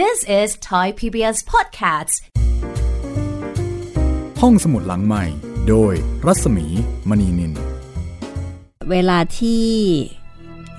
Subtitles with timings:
[0.00, 2.14] This is Thai PBS Podcasts
[4.40, 5.24] ห้องสมุดหลังใหม่
[5.68, 5.92] โดย
[6.26, 6.66] รัศมี
[7.08, 7.52] มณีนิน
[8.90, 9.66] เวลาที่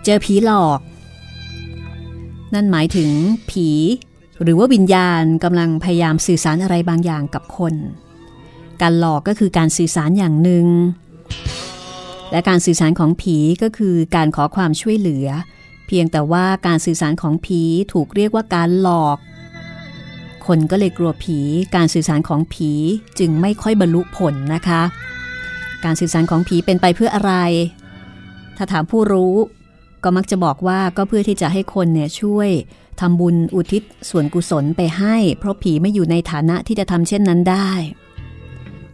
[0.04, 0.80] เจอผีหลอก
[2.54, 3.10] นั่นหมายถึง
[3.50, 3.70] ผี
[4.44, 7.74] หรือว่าวิญญาณกำลังพยายามสื่อสารอะไรบางอย่างกับคน
[8.82, 10.68] การหลอกก็คือการสื่อสารอย่างหนึ่ง
[12.32, 17.62] และการสื่อสารของผีก็คือการขอความช่วยเหลือเพียงแต่ว่าการสื่อสารของผี
[17.94, 19.18] ถูกเรียกว่าการหลอก
[20.46, 21.40] คนก็เลยกลัวผี
[21.76, 22.72] การสื่อสารของผี
[23.20, 24.82] จึงไม่ค่อยบรรลุผลนะคะ
[25.86, 27.34] การสื่อสารของผีเป็นไปเพื่ออะไร
[28.58, 29.36] ถ้าถามผู้รู้
[30.04, 32.50] ก็มักจะบอกว่าก็เพื่อที่จะให้คนเนี่ยช่วย
[33.00, 37.72] ทำบุญอุทิศส่วนกุศลไปให้ เพราะผีไม่อยู่ในฐานะที่จะทำเช่นนั้นได้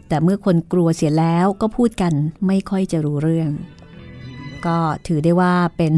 [0.08, 2.14] แต่เมื่อคนกลัวเสียแล้วก็พูดกัน
[2.48, 3.52] ไม่ค่อยจะรู้เรื่อง
[4.66, 5.94] ก็ถือได้ว่าเป็น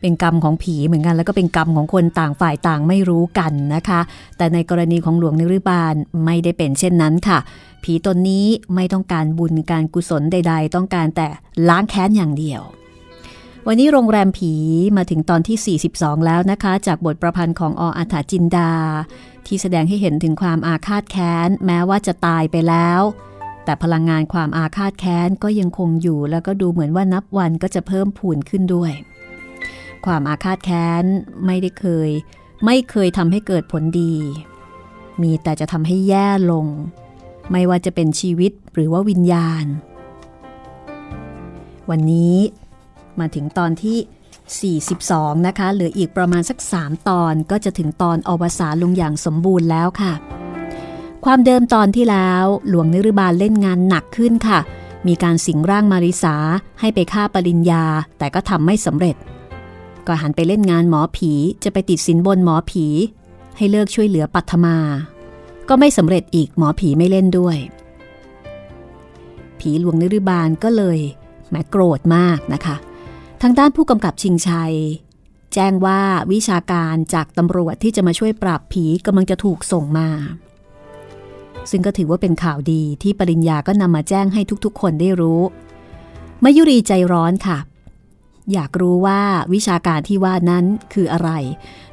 [0.00, 4.00] เป็นกรรมของผีเหมือนกัน แล้วก็เป็นกรรมของคนต่างฝ่ายต่างไม่รู้กันนะคะ
[4.36, 7.38] แต่ในกรณีของหลวงนิริบาลไม่ได้เป็นเช่นนั้นค่ะ
[7.84, 11.28] ผีตนนี้ไม่ต้องการบุญการกุศลใด ๆ ต้องการแต่
[11.68, 12.62] ล้างแค้นอย่างเดียว
[13.66, 14.54] วันนี้โรงแรมผี
[14.96, 18.70] มาถึงตอนที่ 42 แล้วนะคะ จากบทประพันธ์ของออาถาจินดา
[19.46, 23.02] ที่แสดงให้เห็นถึงความอาฆาตแค้นแม้ว่าจะตายไปแล้ว
[23.64, 28.92] แต่พลังงานความอาฆาตแค้นก็ยังคงอยู่แล้วก็ดูเหมือนว่านับวันก็จะเพิ่มพูนขึ้นด้วย
[30.06, 31.04] ความอาฆาตแค้น
[31.46, 32.10] ไม่ได้เคย
[32.64, 34.14] ไม่เคยทำให้เกิดผลดี
[35.22, 36.66] มีแต่จะทำให้แย่ลง
[37.52, 39.64] ไม่ว่าจะเป็นชีวิตหรือว่าวิญญาณ
[41.90, 42.36] วันนี้
[43.20, 50.12] มาถึงตอนที่ 42 นะคะ เหลืออีกประมาณสัก 3 ตอนก็จะถึงตอนอวสานลงอย่างสมบูรณ์แล้วค่ะ
[51.24, 54.60] ความเดิมตอนที่แล้วหลวงนิรบาลเล่นงานหนักขึ้นค่ะ
[55.06, 56.36] มีการสิงร่างมาริสา
[56.80, 57.84] ให้ไปฆ่าปริญญา
[58.18, 59.16] แต่ก็ทำไม่สำเร็จ
[60.08, 61.32] ก็หันไปเล่นงานหมอผี
[61.64, 62.86] จะไปติดสินบนหมอผี
[63.56, 64.76] ให้เลิกช่วยเหลือปัทมา
[65.68, 67.56] ก็ไม่สำเร็จอีกหมอผีไม่เล่นด้วย
[69.60, 70.98] ผีหลวงนิรบาลก็เลย
[71.48, 72.76] แหมโกรธมากนะคะ
[73.42, 74.74] ทางด้านผู้กำกับชิงชัย
[75.54, 76.00] แจ้งว่า
[76.32, 80.08] วิชาการจากตำรวจที่จะมาช่วยปราบผีกำลังจะถูกส่งมา
[81.70, 85.40] ซึ่งก็ถือว่าเป็นข่าวดีที่ปริญญาก็นำมาแจ้งให้ทุกๆ คนได้รู้
[86.44, 87.58] มายุรีใจร้อนค่ะ
[88.52, 89.20] อยากรู้ว่า
[89.54, 91.30] วิชาการที่ว่านั้นคืออะไร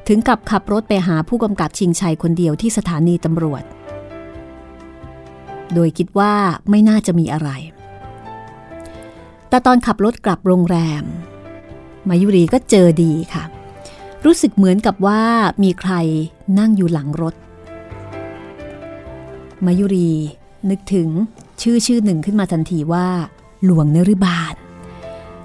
[0.08, 3.62] ถึงกับขับรถไปหาผู้กำกับชิงชัยคนเดียวที่สถานีตำรวจ
[5.74, 6.32] โดยคิดว่า
[6.70, 7.50] ไม่น่าจะมีอะไร
[9.48, 11.04] แต่ตอนขับรถกลับโรงแรม
[12.08, 13.44] มายุรีก็เจอดีค่ะ
[14.24, 15.22] รู้สึกเหมือนกับว่า
[15.62, 15.92] มีใคร
[16.58, 17.34] นั่งอยู่หลังรถ
[19.64, 20.12] มายุรี
[20.70, 21.08] นึกถึง
[21.62, 23.06] ชื่อชื่อหนึ่งขึ้นมาทันทีว่า
[23.64, 24.54] หลวงนริบาล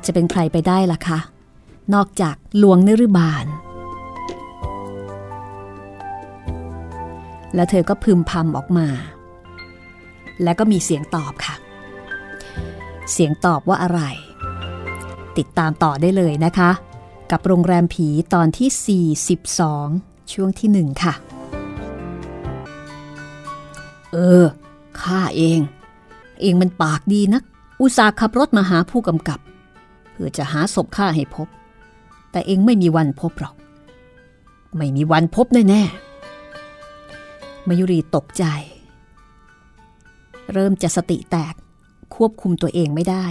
[0.06, 1.19] จะเป็นใครไปได้ล่ะคะ
[1.94, 3.45] นอกจากหลวงนรบาล
[7.56, 8.88] แล้วเธอก็พึมพำออกมา
[10.44, 11.56] และก็มีเสียงตอบค่ะ
[13.12, 14.01] เสียงตอบว่าอะไร
[15.38, 16.72] ติดตามต่อได้เลยนะคะ
[17.31, 19.06] กับโรงแรมผีตอนที่
[19.83, 21.13] 42 ช่วงที่หนึ่งค่ะ
[24.12, 24.45] เออ
[25.01, 25.59] ข้าเอง
[26.41, 27.44] เองมันปากดีนัก
[27.81, 29.39] อุตส่าห์ขับรถมาหาผู้กำกับ
[30.24, 31.48] พื่อจะหาศพข้าให้พบ
[32.32, 33.56] แต่เองไม่มีวันพบหรอก
[34.78, 38.44] ไม่มีวันพบแน่ๆ มายุรีตกใจ
[40.54, 41.54] เริ่มจะสติแตก
[42.16, 43.26] ควบคุมตัวเองไม่ได้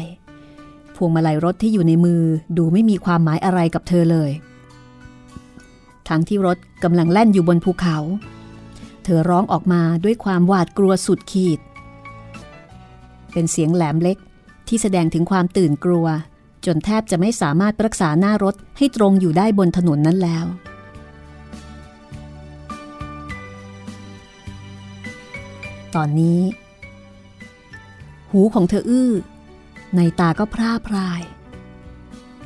[0.94, 2.22] พวงมาลัยรถที่อยู่ในมือ
[2.58, 4.30] ดูไม่มีความหมายอะไรกับเธอเลย
[6.08, 7.98] ทั้งที่รถกำลังแล่นอยู่บนภูเขา
[9.04, 11.60] เธอร้องออกมาด้วยความหวาดกลัวสุดขีด
[13.32, 14.18] เป็นเสียงแหลมเล็ก
[14.68, 16.06] ที่แสดงถึงความตื่นกลัว
[16.66, 20.46] จนแทบจะไม่สามารถรักษาหน้ารถให้ตรงอยู่ได้บนถนนนั้นแล้ว
[25.94, 26.40] ตอนนี้
[28.30, 29.12] หูของเธออื้อ
[29.96, 31.22] ในตาก็พร่าพราย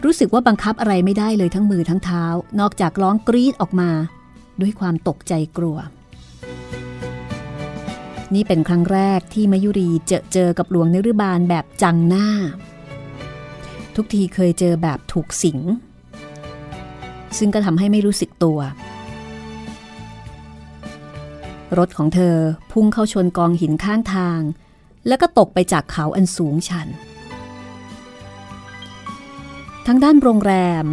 [0.05, 2.25] รู้สึกว่าบังคับอะไรไม่ได้เลยทั้งมือทั้งเท้า
[2.61, 3.91] นอกจากร้องกรีดออกมา
[4.61, 5.77] ด้วยความตกใจกลัว
[8.35, 12.29] นี่เป็นครั้งแรกที่มายุรีเจอเจอกับหลวงนิรบาลแบบจังหน้า
[13.97, 15.59] ทุกทีเคยเจอแบบถูกสิง
[17.39, 18.59] ซึ่งก็ทำให้ไม่รู้สึกตัว
[21.79, 22.37] รถของเธอ
[22.73, 24.41] พุ่งเข้าชนกองหินข้างทาง
[25.09, 26.89] แล้วก็ตกไปจากเขาอันสูงชัน
[29.87, 30.85] ทางด้านโรงแรม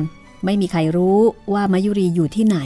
[0.45, 1.17] ไม่มีใครรู้
[1.53, 2.57] ว่ามายุรีอยู่ที่ไหน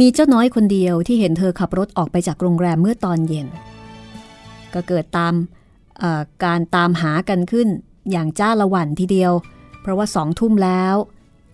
[0.00, 3.46] มีเจ้าน้อยคนเดียวที่เห็นเธอขับรถออกไปจากโรงแรมเมื่อตอนเย็น
[4.74, 5.34] ก็เกิดตาม
[6.44, 7.68] การตามหากันขึ้น
[8.10, 9.32] อย่างจ้าละวันทีเดียว
[9.80, 10.94] เพราะว่าสองทุ่มแล้ว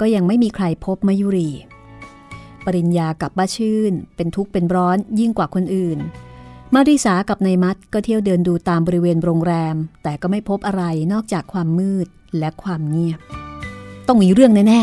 [0.01, 1.51] ก็ยังไม่มีใครพบมายุรี
[2.65, 5.99] ปริญญากับบ้าชื่น เป็นทุกข์เป็นร้อนยิ่งกว่าคนอื่น
[6.75, 12.07] มาริสากับนายมัดก็เที่ยวเดินดูตามบริเวณโรงแรม แต่ก็ไม่พบอะไรนอกจากความมืด
[12.39, 13.19] และความเงียบ
[14.07, 14.83] ต้องมีเรื่องแน่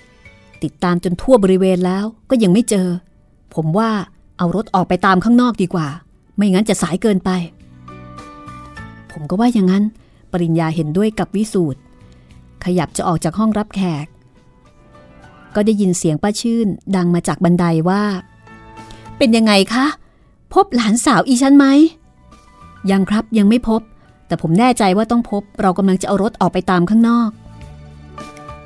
[0.00, 2.88] ๆ ติดตามจนทั่วบริเวณแล้วก็ยังไม่เจอ
[3.54, 3.90] ผมว่า
[4.38, 5.88] เอารถออกไปตามข้างนอกดีกว่า
[6.36, 7.30] ไม่งั้นจะสายเกินไป
[9.12, 9.84] ผมก็ว่าอย่างนั้น
[10.32, 11.80] ปริญญาเห็นด้วยกับวิสูตร
[12.64, 14.06] ขยับจะออกจากห้องรับแขก
[15.54, 18.02] ก็ได้ยินเสียงป้าชื่นดังมาจากบันไดว่า
[19.18, 19.86] เป็นยังไงคะ
[20.54, 21.66] พบหลานสาวอีฉันไหม
[22.90, 23.80] ยังครับยังไม่พบ
[24.26, 27.30] แต่ผมแน่ใจว่าต้องพบ เรากำลังจะเอารถออกไปตามข้างนอก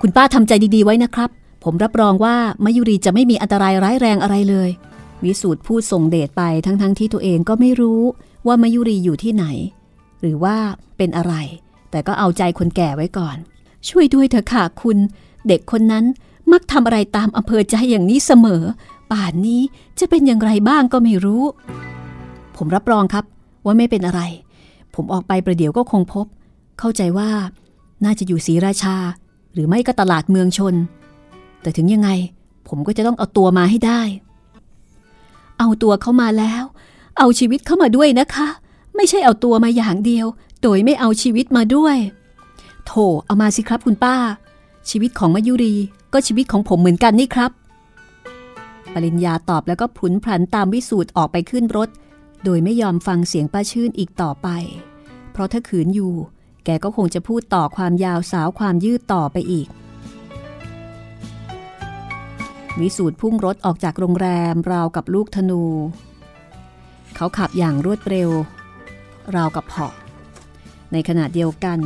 [0.00, 1.30] คุณป้าทำใจดีๆไว้นะครับ
[1.64, 4.70] ผมรับรองว่ามายุรีจะไม่มีอันตรายร้ายแรงอะไรเลย
[5.24, 8.00] วิสูตรพูดส่งเดชไปทั้งๆทที่ตัวเองก็ไม่รู้
[8.46, 9.44] ว่ามายุรีอยู่ที่ไหน
[10.24, 10.56] หรือว่า
[10.96, 11.34] เป็นอะไร
[11.90, 13.36] แต่ก็เอาใจคนแก่ไว้ก่อน
[13.88, 14.98] ช่วยด้วยเถอะค่ะคุณ
[15.48, 16.04] เด็กคนนั้น
[16.52, 18.62] มักทำอะไรตามอำเภอใจอย่างนี้เสมอ
[19.12, 19.60] ป่านนี้
[20.00, 21.42] จะเป็นอย่างไรบ้างก็ไม่รู้
[22.56, 23.24] ผมรับรองครับ
[23.64, 24.20] ว่าไม่เป็นอะไร
[24.94, 26.26] ผมออกไปประเดี๋ยวก็คงพบ
[26.78, 27.30] เข้าใจว่า
[28.04, 28.96] น่าจะอยู่ศรีราชา
[29.52, 30.74] หรือไม่ก็ตลาดเมืองชน
[31.62, 32.10] แต่ถึงยังไง
[32.68, 34.00] ผมก็จะต้องเอาตัวมาให้ได้
[35.58, 36.62] เอาตัวเขามาแล้ว
[37.18, 38.48] เอาชีวิตเข้ามาด้วยนะคะ
[38.96, 40.26] ไม่ใช่เอาตัวมาอย่างเดียว
[40.62, 41.96] โดยไม่เอาชีวิตมาด้วย
[42.86, 42.92] โถ
[43.26, 44.16] เอามาสิครับคุณป้า
[44.90, 45.74] ชีวิตของมายุรี
[46.12, 47.50] ก็ชีวิตของผมเหมือนกันนี่ครับ
[48.94, 51.88] ปริญญาตอบแล้วก็พลุนพลันตามวิสูตรออกไปขึ้นรถ
[52.44, 54.48] โดยไม่ยอมฟังเสียงป้าชื่นอีกต่อไป
[55.32, 56.14] เพราะถ้าขืนอยู่
[56.64, 59.68] แกก็คงจะพูดต่อความยาวสาวความยืดต่อไปอีก
[62.80, 65.62] วิสูตรพุ่งรถออกจากโรงแรมราวกับลูกธนู
[67.16, 68.30] เขาขับอย่างรวดเร็ว
[69.36, 69.94] ราวกับเหาะ
[70.92, 71.78] ในขณะเดียวกัน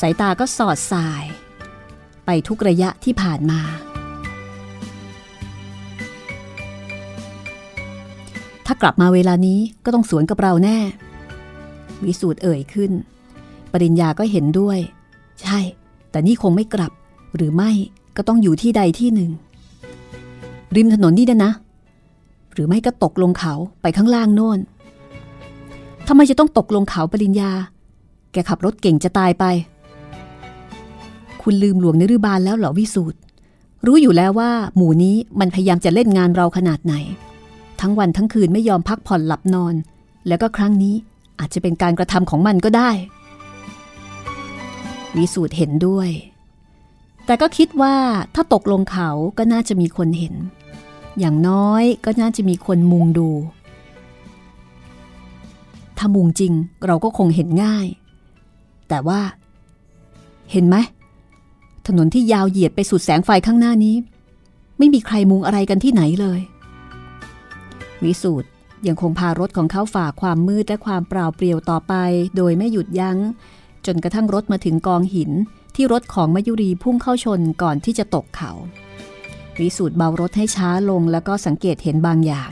[0.00, 1.24] สายตาก็สอดสาย
[2.26, 3.60] ไปทุกระยะที่ผ่านมา
[8.66, 10.78] ถ้ากลับมาเวลานี้ก็ต้องสวนกับเราแน่
[12.04, 12.90] วิสูตรเอ่ยขึ้น
[13.72, 14.78] ปริญญาก็เห็นด้วย
[15.42, 15.58] ใช่
[16.10, 16.92] แต่นี่คงไม่กลับ
[17.36, 17.70] หรือไม่
[18.16, 19.30] ก็ต้องอยู่ที่ใดที่หนึ่ง
[20.76, 21.52] ริมถนนนี่นะนะ
[22.52, 24.58] หรือไม่ก็ตกลงเขาไปข้างล่างโน่น
[26.06, 27.50] ทำไมจะต้องตกลงเขาปริญญา
[28.32, 29.44] แกขับรถเก่งจะตายไป
[31.42, 33.18] คุณลืมหลวงนรุบาลแล้วเหรอวิสูตร
[33.86, 36.94] รู้อยู่แล้วว่า หมู่นี้มันพยายามจะเล่นงานเราขนาดไหน
[37.80, 39.74] ทั้งวันทั้งคืนไม่ยอมพักผ่อนหลับนอน
[40.28, 40.94] แล้วก็ครั้งนี้
[41.40, 42.90] อาจจะเป็นการกระทำของมันก็ได้
[45.16, 46.10] วิสูตรเห็นด้วย
[47.26, 47.94] แต่ก็คิดว่า
[48.34, 50.34] ถ้าตกลงเขาก็น่าจะมีคนเห็น
[51.18, 53.28] อย่างน้อยก็น่าจะมีคนมุงดู
[55.98, 56.52] ถ้ามุงจริง
[56.86, 57.86] เราก็คงเห็นง่าย
[58.88, 59.20] แต่ว่า
[60.52, 60.76] เห็นไหม
[61.86, 63.96] ถนนที่ยาวเหยียดไปสุดแสงไฟข้างหน้านี้
[64.78, 66.40] ไม่มีใครมุงอะไรกันที่ไหนเลย
[68.04, 68.48] วิสูตร
[68.86, 71.94] ยังคงพารถของเขาฝ่าความมืดและความเปล่าเปลี่ยวต่อไป
[72.36, 73.18] โดยไม่หยุดยัง้ง
[73.86, 75.30] จนกระทั่งรถมาถึงกองหิน
[75.74, 78.52] ที่รถของมายุรีพุ่งเข้าชนก่อนที่จะตกเขา
[79.60, 82.50] วิสูตรเบารถให้ช้าลงแล้วก็สังเกตเห็นบางอย่าง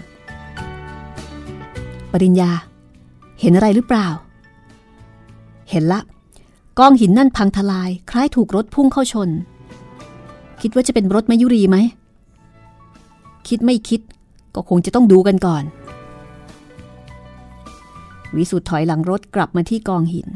[2.12, 2.50] ปริญญา
[3.40, 4.08] เห็นอะไรหรือเปล่า
[5.70, 6.00] เห็นละ
[6.78, 9.30] กองหินนั่นพังทลาย คล้ายถูกรถพุ่งเข้าชน
[10.60, 11.76] คิดว่าจะเป็นรถมายุรีไหม
[13.48, 14.00] คิดไม่คิด
[14.54, 15.64] ก็คงจะต้องดูกันก่อน
[18.36, 20.28] วิสุทธ์ถอยหลังรถกลับมาที่กองหิน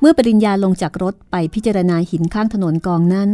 [0.00, 3.30] เมื่อปริญญาลงจากรถไปพิจารณาหินข้างถนนกองนั้น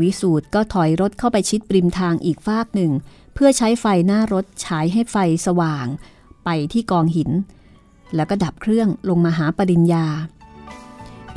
[0.00, 2.92] วิสูตรก็ถอยรถเข้าไปชิดริมทางอีกฟากหนึ่ง
[3.34, 5.16] เพื่อใช้ไฟหน้ารถฉายให้ไฟ
[5.46, 5.86] สว่าง
[6.46, 7.30] ไปที่กองหิน
[8.14, 10.06] แล้วก็ดับเครื่องลงมาหาปริญญา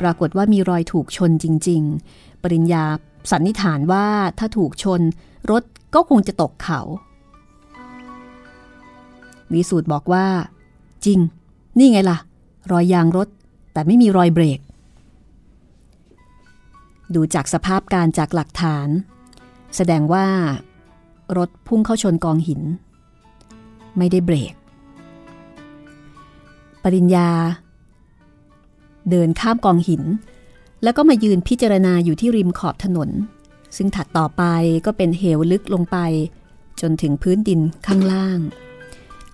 [0.00, 2.84] ปรากฏว่ามีรอยถูกชนจริง ๆ ปริญญา
[3.30, 4.06] สันนิษฐานว่า
[4.38, 5.00] ถ้าถูกชน
[5.50, 5.62] รถ
[5.94, 6.80] ก็คงจะตกเขา
[9.52, 10.26] วิสูตรบอกว่า
[11.04, 11.18] จริง
[11.78, 12.18] นี่ไงล่ะ
[12.72, 13.28] รอยยางรถ
[13.72, 14.60] แต่ไม่มีรอยเบรก
[17.14, 18.88] ดูจากสภาพการจากหลักฐาน
[19.76, 20.26] แสดงว่า
[21.38, 22.62] รถพุ่งเข้าชนกองหิน
[23.98, 24.54] ไม่ได้เบรก
[26.82, 27.30] ปริญญา
[29.10, 30.02] เดินข้ามกองหิน
[30.82, 33.10] แล้วก็มายืนพิจารณาอยู่ที่ริมขอบถนน
[33.76, 34.42] ซึ่งถัดต่อไป
[34.86, 35.98] ก็เป็นเหวลึกลงไป
[36.80, 38.38] จนถึงพื้นดินข้างล่าง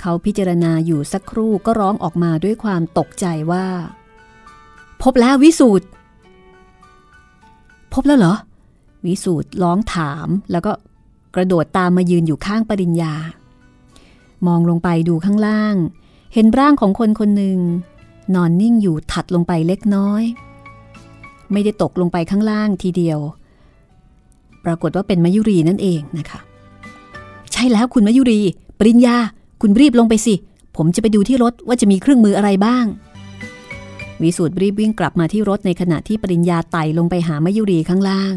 [0.01, 3.67] เขาพิจารณาอยู่สักครู่ก็ร้องออกมาด้วยความตกใจว่า
[5.03, 5.87] พบแล้ววิสูตร
[7.93, 8.35] พบแล้วเหรอ
[9.07, 10.73] วิสูตรร้องถามแล้วก็
[11.35, 13.15] กระโดดตามมายืนอยู่ข้างปริญญา
[14.47, 15.77] มองลงไปดูข้างล่าง
[16.35, 17.59] เห็นร่างของคนคนหนึ่ง
[18.35, 20.23] นอนนิ่งอยู่ถัดลงไปเล็กน้อย
[21.53, 23.19] ไม่ได้ตกลงไปข้างล่างทีเดียว
[24.65, 26.41] ปรากฏว่าเป็นมายุรีนั่นเองนะคะ
[27.53, 28.41] ใช่แล้วคุณมายุรี
[28.79, 29.17] ปริญญา
[29.63, 30.35] คุณรีบลงไปสิ
[30.77, 32.85] ผมจะไปดูที่รถว่าจะมีเครื่องมืออะไรบ้าง
[34.23, 38.35] วิสูตรรีบวิ่งกลับมาที่รถในขณะที่ปริญญาไต่ลงไปหามายุรีข้างล่าง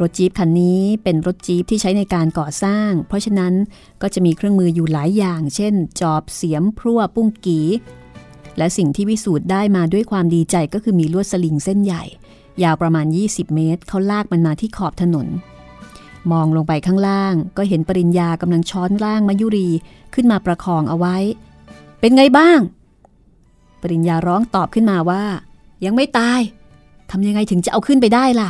[0.00, 3.54] รถจี๊ปคันนี้เป็นรถจี๊ปที่ใช้ในการก่อสร้าง เพราะฉะนั้น
[4.02, 7.60] ก็จะมีเครื่องมืออยู่หลายอย่าง เช่น จอบเสียมพรั่วปุ้งกี
[8.58, 12.04] และสิ่งที่วิสูตรได้มาด้วยความดีใจก็คือมีลวดสลิงเส้นใหญ่
[12.62, 15.26] ยาวประมาณ 20 เมตร เขาลากมันมาที่ขอบถนน
[16.32, 19.68] มองลงไปข้างล่าง ก็เห็นปริญญากำลังช้อนร่างมายุรี
[20.14, 21.16] ขึ้นมาประคองเอาไว้
[22.00, 22.58] เป็นไงบ้าง
[23.82, 25.24] ปริญญาร้องตอบขึ้นมาว่า
[25.84, 26.40] ยังไม่ตาย
[27.10, 28.48] ทำยังไงถึงจะเอาขึ้นไปได้ล่ะ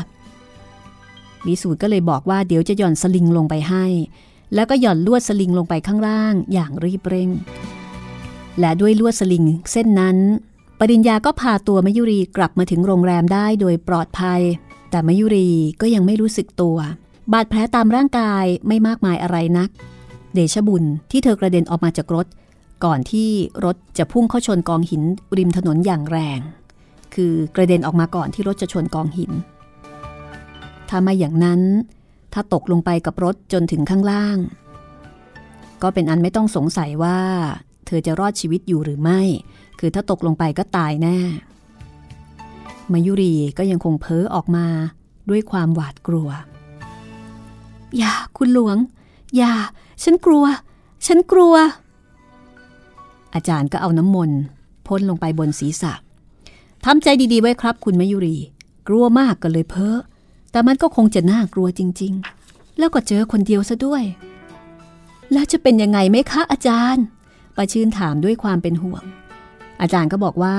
[1.46, 3.86] วิสูตรก็เลยบอกว่าเดี๋ยวจะหย่อนสลิงลงไปให้
[4.54, 7.30] แล้วก็หย่อนลวดสลิงลงไปข้างล่างอย่างรีบเร่ง
[8.60, 10.18] และด้วยลวดสลิงเส้นนั้น
[10.78, 14.40] ปริญญาก็พาตัวมยุรีกลับมาถึงโรงแรมได้โดยปลอดภัย
[14.90, 16.76] แต่มยุรีก็ยังไม่รู้สึกตัว
[17.32, 19.70] บาดแผลตามร่างกายไม่มากมายอะไรนัก
[20.34, 22.26] เดชบุญที่เธอกระเด็นออกมาจากรถ
[22.84, 23.30] ก่อนที่
[23.64, 25.02] รถจะพุ่งเข้าชนกองหิน
[25.38, 26.40] ริมถนนอย่างแรง
[27.14, 29.32] คือกระเด็นออกมาก่อนที่รถจะชนกองหิน
[30.94, 31.62] ถ้าไม่อย่างนั้น
[32.32, 34.38] ถ้าตกลงไปกับรถจนถึงข้างล่าง
[35.82, 37.18] ก็เป็นอันไม่ต้องสงสัยว่า
[37.86, 39.20] เธอจะรอดชีวิตอยู่หรือไม่
[39.78, 41.18] คือถ้าตกลงไปก็ตายแน่
[42.92, 44.66] มายุรีก็ยังคงเพ้อออกมา
[45.30, 46.28] ด้วยความหวาดกลัว
[47.98, 48.76] อย่าคุณหลวง
[49.36, 49.52] อย่า
[50.02, 50.44] ฉันกลัว
[51.06, 51.54] ฉันกลัว
[53.34, 54.38] อาจารย์ก็เอาน้ำมนต์
[54.86, 55.92] พ่นลงไปบนศีรษะ
[56.84, 58.36] ทำใจดีๆไว้ครับคุณมายุรี
[58.88, 59.96] กลัวมากก็เลยเพ้อ
[60.52, 62.12] แต่มันก็คงจะน่ากลัวจริง
[62.46, 64.02] ๆ แล้วก็เจอคนเดียวซะด้วย
[65.32, 67.04] แล้วจะเป็นยังไงไหมคะอาจารย์
[67.56, 69.02] ป้าชื่นถามด้วยความเป็นห่วง
[69.80, 70.56] อาจารย์ก็บอกว่า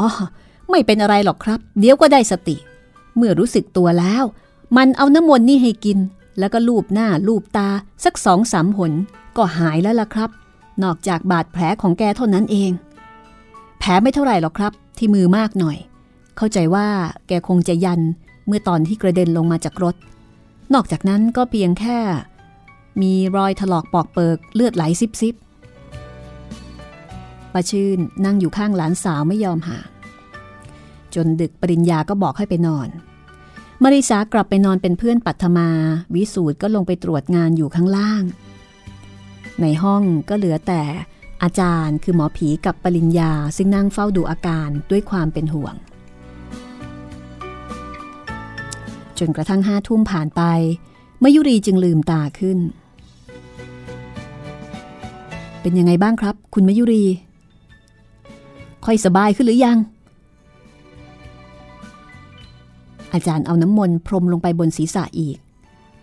[0.00, 0.10] อ๋อ
[0.70, 2.56] ไม่เป็นอะไรหรอกครับ เดี๋ยวก็ได้สติ
[3.16, 4.24] เมื่อรู้สึกตัวแล้ว
[4.76, 5.98] มันเอาน้ำมนต์นี่ให้กิน
[6.38, 7.68] แล้วก็ลูบหน้าลูบตา
[8.04, 8.92] สักสองสามหน
[9.36, 10.30] ก็หายแล้วล่ะครับ
[10.82, 12.70] นอกจากบาดแผลของแกเท่านั้นเอง
[13.78, 15.76] แผลไม่เท่าไหร่หรอกครับ ที่มือมากหน่อย
[16.36, 16.86] เข้าใจว่า
[17.28, 18.00] แกคงจะยัน
[18.46, 19.94] เมื่อตอนที่กระเด็นลงมาจากรถ
[20.74, 21.98] นอกจากนั้นก็เพียงแค่
[23.02, 25.34] มีรอยถลอกปอกเปิกเลือดไหลซิบ
[27.52, 29.86] ป้าชื่นนั่งอยู่ข้างหลานสาวไม่ยอมห่าง
[31.14, 32.88] จนดึกปริญญาก็บอกให้ไปนอน
[33.82, 35.68] มาริสากลับไปนอนเป็นเพื่อนปัทมา
[36.14, 38.22] วิสูตรก็ลงไปตรวจงานอยู่ข้างล่าง
[39.60, 40.82] ในห้องก็เหลือแต่
[41.42, 45.74] อาจารย์คือหมอผีกับปริญญาซึ่งนั่งเฝ้าดูอาการด้วยความเป็นห่วง
[49.20, 50.42] จนกระทั่งห้าทุ่มผ่านไป
[51.22, 52.58] มยุรีจึงลืมตาขึ้น
[55.60, 57.04] เป็นยังไงบ้างครับ คุณมยุรี
[58.84, 59.78] ค่อยสบายขึ้นหรือยัง
[63.12, 65.38] อาจารย์เอาน้ำมนต์พรมลงไปบนศีรษะอีก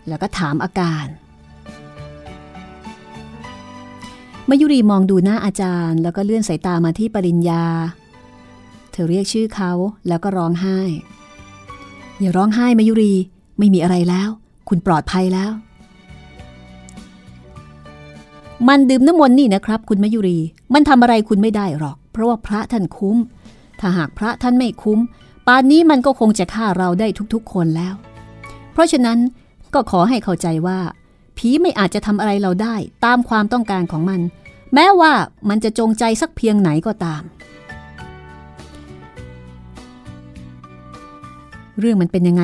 [0.08, 1.06] แล้วก็ถามอาการ
[4.50, 7.66] มายุรีมองดูหน้าอาจารย์ แล้วก็เลื่อนสายตามาที่ปริญญา
[8.92, 9.72] เธอเรียกชื่อเขา
[10.08, 10.80] แล้วก็ร้องไห้
[12.24, 13.14] อย่าร้องไห้มายุรี
[13.58, 14.30] ไม่มีอะไรแล้ว
[14.70, 15.52] คุณปลอดภัยแล้ว
[18.68, 20.40] มันดื่มน้ำมนต์นี่นะครับ คุณมายุรี
[20.74, 23.18] มันทำอะไรคุณไม่ได้หรอก เพราะว่าพระท่านคุ้ม
[23.80, 25.00] ถ้าหากพระท่านไม่คุ้ม
[25.48, 27.94] ป่านนี้มันก็คงจะฆ่าเราได้ทุกๆ คนแล้ว
[28.74, 29.18] เพราะฉะนั้น
[29.74, 30.80] ก็ขอให้เข้าใจว่า
[31.38, 32.76] ผีไม่อาจจะทำอะไรเราได้
[33.06, 34.22] ตามความต้องการของมัน
[34.74, 35.12] แม้ว่า
[35.50, 37.22] มันจะจงใจสักเพียงไหนก็ตาม
[41.80, 42.44] เรื่องมันเป็นยังไง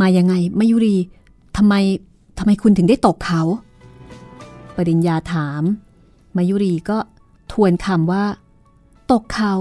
[0.00, 0.96] มายังไงมายุรี
[1.56, 1.74] ทำไม
[2.38, 3.42] ทำไมคุณถึงได้ตกเขา
[4.76, 5.62] ปริญญาถาม
[6.36, 6.98] มายุรีก็
[7.52, 8.24] ทวนคำว่า
[9.12, 9.52] ตกเขา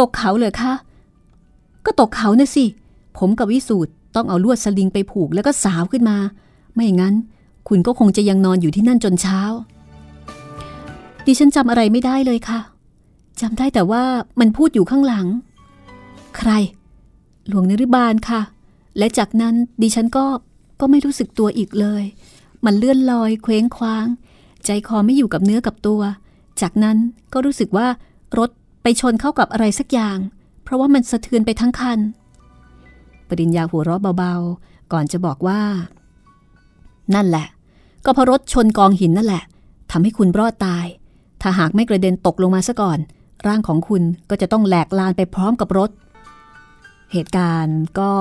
[0.00, 0.72] ตกเขาเลยคะ
[1.84, 2.64] ก็ตกเขานะสิ
[3.18, 6.16] ผมกับวิสูตรต้องเอาลวดสลิงไปผูกแล้วก็สาวขึ้นมา
[6.74, 7.14] ไม่งั้น
[7.68, 9.40] คุณก็คงจะยังนอนอยู่ที่นั่นจนเช้า
[11.26, 12.60] ดิฉันจำอะไรไม่ได้เลยค่ะ
[13.40, 14.02] จำได้แต่ว่า
[14.40, 15.26] มันพูดอยู่ข้างหลัง
[16.36, 16.50] ใคร
[17.48, 18.40] หลวงนริบาลค่ะ
[18.98, 20.26] และจากนั้นดิฉันก็
[20.80, 22.04] ก็ไม่รู้สึกตัวอีกเลย
[22.64, 24.06] มันเลื่อนลอยเคว้งคว้าง
[24.64, 26.00] ใจคอไม่อยู่กับเนื้อกับตัว
[26.60, 26.96] จากนั้น
[27.32, 27.86] ก็รู้สึกว่า
[28.38, 28.50] รถ
[28.82, 30.18] ไปชนเข้ากับอะไรสักอย่าง
[30.64, 31.98] เพราะว่ามันสะเทือนไปทั้งคัน
[33.28, 35.60] ปริญญาหัวเราะเบาๆ ก่อนจะบอกว่า
[37.14, 37.46] นั่นแหละ
[38.04, 39.42] ก็เพราะรถชนกองหินนั่นแหละ
[39.90, 40.86] ทำให้คุณรอดตาย
[41.42, 42.98] ถ้าหากไม่กระเด็นตกลงมาซะก่อน
[43.46, 45.90] ร่างของคุณก็จะต้องแหลกลานไปพร้อมกับรถ
[47.12, 48.12] เหตุการณ์ก็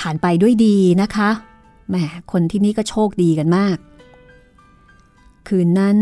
[0.00, 1.30] ผ่านไปด้วยดีนะคะ
[1.88, 1.96] แหม
[2.32, 3.76] คนที่นี่ก็โชคดีกันมาก
[5.48, 5.98] คืนนั้น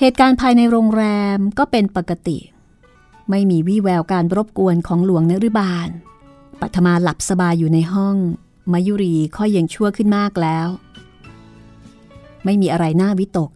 [0.00, 1.04] เหตุการณ์ภายในโรงแร
[1.36, 2.38] มก็เป็นปกติ
[3.30, 5.88] ไม่มีวี่แววการรบกวนของหลวงนริบาล
[6.60, 8.16] ปัทมาหลับสบายอยู่ในห้อง
[8.72, 10.68] มายุรีค่อยยังชั่วขึ้นมากแล้ว
[12.44, 13.50] ไม่มีอะไรน่าวิตก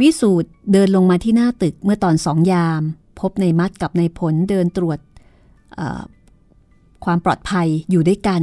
[0.00, 2.82] วิสูตรเดินลงมาที่หน้าตึกเมื่อตอนสองยาม
[3.20, 4.98] พบในมัดกับในผลเดินตรวจ
[7.04, 8.42] ความปลอดภัยอยู่ด้วยกัน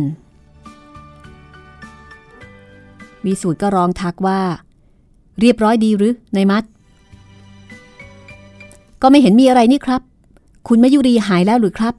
[3.26, 4.40] วิสูตรก็ร้องทักว่า
[5.40, 6.64] เรียบร้อยดีหรือในมัด
[9.02, 10.02] ก็ไม่เห็นมีอะไรนี่ครับ
[10.68, 11.94] คุณมยุรีหายแล้วหรือครับ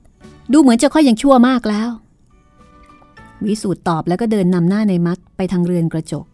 [0.52, 1.90] ดูเหมือนจะค่อยยังชั่วมากแล้ว
[3.44, 6.26] วิสูตรตอบแล้วก็เดินนำหน้าในมัดไปทางเรือนกระจก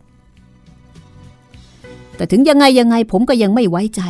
[2.17, 4.03] แต่ถึงยังไงยังไงผมก็ยังไม่ไว้ใจ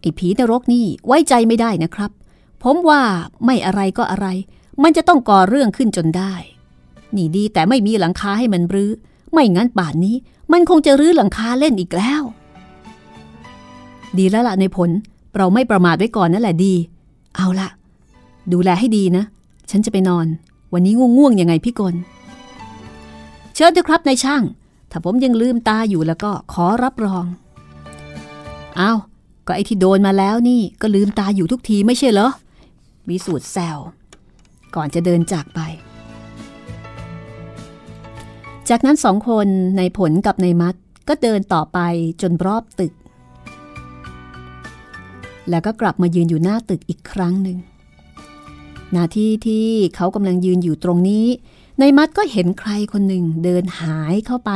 [0.00, 2.10] ไอ้ผีนรกนี่ไว้ใจไม่ได้นะครับ
[2.62, 3.02] ผมว่า
[3.44, 4.26] ไม่อะไรก็อะไร
[4.82, 6.34] มันจะต้องก่อเรื่องขึ้นจนได้
[7.16, 8.90] นี่ดีแต่ไม่มีหลังคาให้มันรื้อ
[9.32, 10.16] ไม่งั้นป่านนี้
[10.52, 12.22] มันคงจะรื้อหลังคาเล่นอีกแล้ว
[14.18, 14.90] ดีแล้วล่ะในผล
[15.36, 16.74] เราไม่ประมาทไว้ก่อนนั่นแหละดี
[17.36, 17.68] เอาละ
[18.52, 19.24] ดูแลให้ดีนะ
[19.70, 20.26] ฉันจะไปนอน
[20.72, 21.94] วันนี้ง่วงๆยังไงพี่กล
[23.54, 24.42] เชิญเถอะครับนายช่าง
[24.90, 27.24] ถ้าผมยังลืมตาอยู่แล้วก็ขอรับรอง
[28.76, 28.92] เอา
[29.46, 32.30] ก็ไอที่โดนมาแล้วนี่ก็ลืมตาอยู่ทุกทีไม่ใช่เหรอ
[33.08, 33.78] วิสูตรแซว
[34.74, 35.60] ก่อนจะเดินจากไป
[38.68, 39.48] จากนั้นสองคน
[39.78, 40.74] ในผลกับในมัด
[41.08, 41.78] ก็เดินต่อไป
[42.22, 42.92] จนรอบตึก
[45.50, 47.58] แล้วก็กลับมายืนอยู่หน้าตึกอีกครั้งหนึ่ง
[48.96, 51.26] นาที่ที่เขากำลังยืนอยู่ตรงนี้
[51.78, 54.52] ในมัดก็เห็นใครคนหนึ่งเดินหายเข้าไป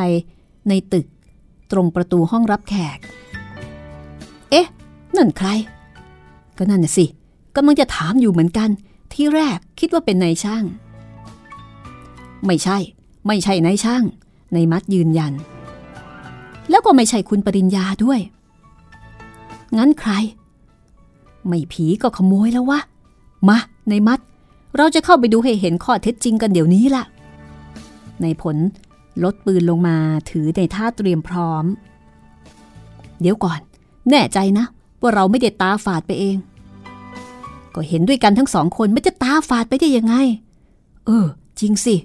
[0.68, 1.06] ในตึก
[1.72, 2.98] ตรงประตูห้องรับแขก
[4.50, 4.66] เอ๊ะ
[5.16, 5.48] นั่นใคร
[6.58, 7.06] ก็นั่นน่ะสิ
[7.56, 8.70] กำลังจะถามอยู่เหมือนกัน
[9.12, 10.64] ที่แรกคิดว่าเป็นนายช่าง
[12.46, 12.78] ไม่ใช่
[13.26, 14.04] ไม่ใช่นายช่าง
[14.52, 15.32] ในมัดยืนยัน
[16.70, 18.20] แล้วก็ไม่ใช่คุณปริญญาด้วย
[19.76, 20.10] งั้นใคร
[21.46, 22.80] ไม่ผีก็ขโมยแล้ววะ
[23.48, 24.20] มาในมัด
[24.76, 27.04] เราจะเข้าไปดูให้เห็นข้อเท็จจริงกันเดี๋ยวนี้ล่ะ
[28.22, 28.56] ในผล
[29.24, 29.96] ลดปืนลงมา
[30.30, 31.64] ถือในท่าเตรียมพร้อม
[33.20, 33.60] เดี๋ยวก่อน
[34.10, 34.66] แน่ใจนะ
[35.00, 36.36] ว่าเราไม่ได้ตาฝาดไปเอง
[37.74, 40.14] ก็เห็นด้วยกันทั้งสองคนไม่จะตาฝาดไปได้ยังไง
[41.06, 41.26] เออ
[41.60, 41.96] จริงสิ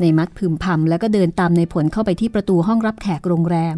[0.00, 3.76] ในมัดพึมพำแล้วก็เดินตามในผลเข้าไปที่ประตูห้องรับแขกโรงแรม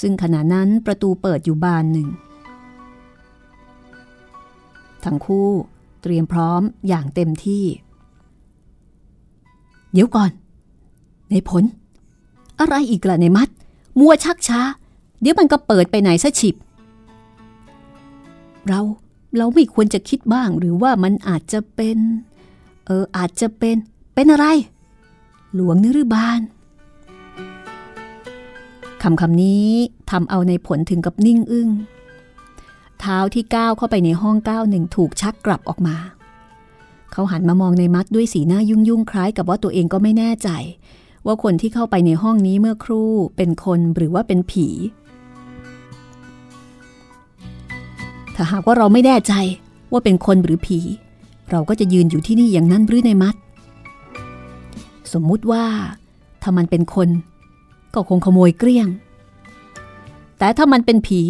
[0.00, 2.08] ซึ่งขณะนั้นประตูเปิดอยู่บานหนึ่ง
[5.04, 5.48] ทั้งคู่
[6.02, 7.64] เตรียมพร้อมอย่างเต็มที่
[9.92, 10.30] เดี๋ยวก่อน
[11.30, 11.62] ในผล
[12.60, 13.48] อะไรอีกล่ะในมัด
[13.98, 14.60] มัวชักช้า
[15.20, 16.54] เดี๋ยวมันก็เปิดไปไหนซะฉิบ
[18.68, 18.80] เรา
[19.36, 21.98] เราไม่ควรจะคิดบ้างหรือว่ามันอาจจะเป็น
[22.86, 23.76] เอออาจจะเป็น
[24.14, 24.46] เป็นอะไร
[25.54, 26.40] หลวงนรือบาน
[29.02, 29.70] คำคำนี้
[30.10, 31.68] ทำเอาในผลถึงกับนิ่งอึง้ง
[33.00, 35.96] เท้าที่ก้าวเข้าไปในห้องก้าวหนึ่งถูกชักกลับออกมา
[37.12, 40.48] เขาหันมามองในมัดด้วยสีหน้ายุ่งยุ่งคล้ายกับว่าตัวเองก็ไม่แน่ใจ
[41.26, 44.66] ว่าคนที่เข้าไปในห้องนี้เมื่อครู่เป็นคนหรือว่าเป็นผี
[48.40, 49.32] ถ้าหากว่าเราไม่แน่ใจ
[49.92, 50.78] ว่าเป็นคนหรือผี
[51.50, 53.34] เราก็จะยืนอยู่ที่นี่อย่างนั้นหรือในมัด
[55.12, 55.64] สมมุติว่า
[56.42, 57.08] ถ้ามันเป็นคน
[57.94, 58.88] ก็คงขโมยเกลี้ยง
[60.38, 61.20] แต่ถ้ามันเป็นผี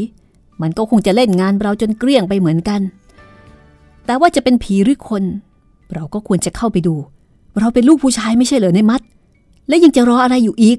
[0.63, 2.81] มันก็คงจะเล่นงานเราจนเกลี้ยงไปเหมือนกัน
[4.07, 5.23] แต่ว่าจะเป็นผีหรือคน
[5.95, 6.95] เราก็ควรจะเข้าไปดู
[7.61, 9.01] เราเป็นลูกผู้ชายไม่ใช่เหรอในมัด
[9.69, 10.79] และยังจะรออะไรอยู่อีก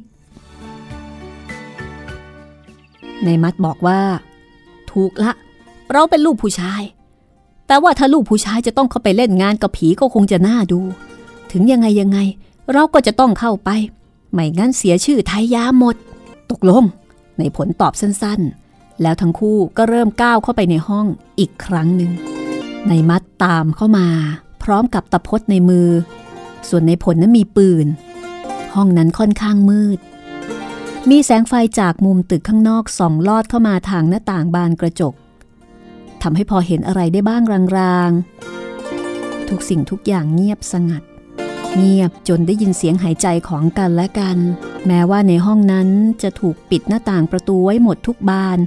[3.24, 4.00] ในมัดบอกว่า
[4.92, 5.32] ถูกละ
[5.92, 6.82] เราเป็นลูกผู้ชาย
[7.68, 10.80] แต่ว่าถ้าลูกผู้ชายจะต้องเข้าไปเล่นงานกับผีก็คงจะน่าดู
[11.52, 12.20] ถึงยังไงยังไง
[12.74, 13.70] เราก็จะต้องเข้าไป
[14.32, 15.96] ไม่งั้นเสียชื่อไทยยาหมด
[16.52, 16.84] ตกลง
[17.38, 21.06] ในผลตอบสั้นๆ แล้วทั้งคู่ก็เริ่มก้าวเข้าไปในห้อง
[21.40, 22.12] อีกครั้งหนึ่ง
[22.88, 24.08] ในมัดตามเข้ามา
[24.64, 25.90] พร้อมกับตะพดในมือ
[26.70, 27.86] ส่วนในผลนั้นมีปืน
[28.76, 30.00] ห้องนั้นค่อนข้างมืด
[31.10, 35.14] มีแสงไฟจากมุมตึกข้างนอกส่องลอดเข้ามาทางหน้าต่างบานกระจก
[36.24, 37.42] ทำให้พอเห็นอะไรได้บ้าง
[37.78, 41.04] รางๆ ทุกสิ่งทุกอย่างเงียบสงัด
[41.78, 44.38] เงียบจนได้ยินเสียงหายใจของกันและกัน
[44.88, 45.88] แม้ว่าในห้องนั้น
[46.24, 48.60] จะถูกปิดหน้าต่างประตูไว้หมดทุกบาน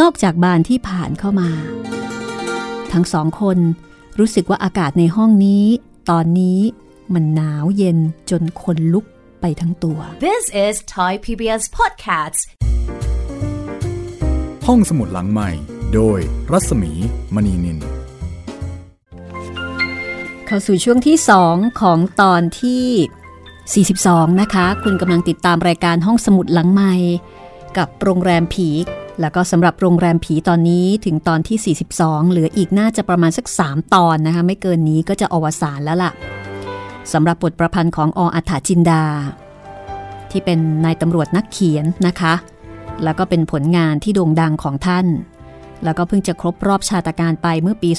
[0.00, 1.50] นอกจากบานที่ผ่านเข้ามา
[2.92, 3.58] ทั้งสองคน
[4.18, 5.64] รู้สึกว่าอากาศในห้องนี้
[6.10, 6.60] ตอนนี้
[7.14, 7.98] มันหนาวเย็น
[8.30, 9.04] จนคนลุก
[9.40, 12.40] ไปทั้งตัว This is Thai PBS Podcast
[14.66, 15.50] ห้องสมุดหลังใหม่
[15.96, 16.20] โดย
[16.52, 16.92] รัศมี
[17.34, 17.78] มณีนิน
[20.46, 21.16] เข้าสู่ช่วงที่
[21.48, 26.94] 2 ของตอนที่ 42 นะคะ คุณกำลังติดตามรายการห้องสมุดหลังใหม่
[27.76, 28.68] กับโรงแรมผี
[29.20, 36.12] แล้วก็สำหรับโรงแรมผีตอนนี้ถึงตอนที่ 42 เหลืออีกน่าจะประมาณสัก 3 ตอนนะคะ ไม่เกินนี้ก็จะอวสานแล้วล่ะ
[37.12, 39.04] สำหรับบทประพันธ์ของออัฏฐจินดา
[40.30, 42.34] ที่เป็นนายตำรวจนักเขียนนะคะ
[43.04, 45.06] แล้วก็เป็นผลงานที่โด่งดังของท่าน
[45.84, 47.90] แล้วก็เพิ่งจะครบรอบชาตการไปเมื่อปี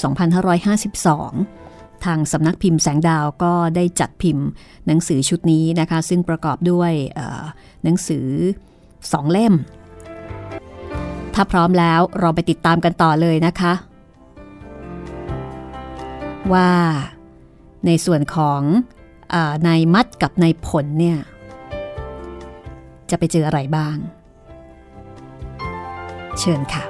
[1.18, 4.46] 2552 ทางสำนักพิมพ์แสงดาวก็ได้จัดพิมพ์
[4.86, 6.92] หนังสือชุดนี้นะคะ ซึ่งประกอบด้วย
[7.84, 8.26] หนังสือ
[9.12, 9.54] สองเล่ม
[11.34, 13.72] ถ้าพร้อมแล้วเราไปติดตามกันต่อเลยนะคะ
[16.52, 16.70] ว่า
[17.86, 18.60] ในส่วนของ
[19.66, 21.18] นายมัดกับนายผลเนี่ย
[23.10, 23.96] จะไปเจออะไรบ้าง
[26.38, 26.84] เชิญค่ะ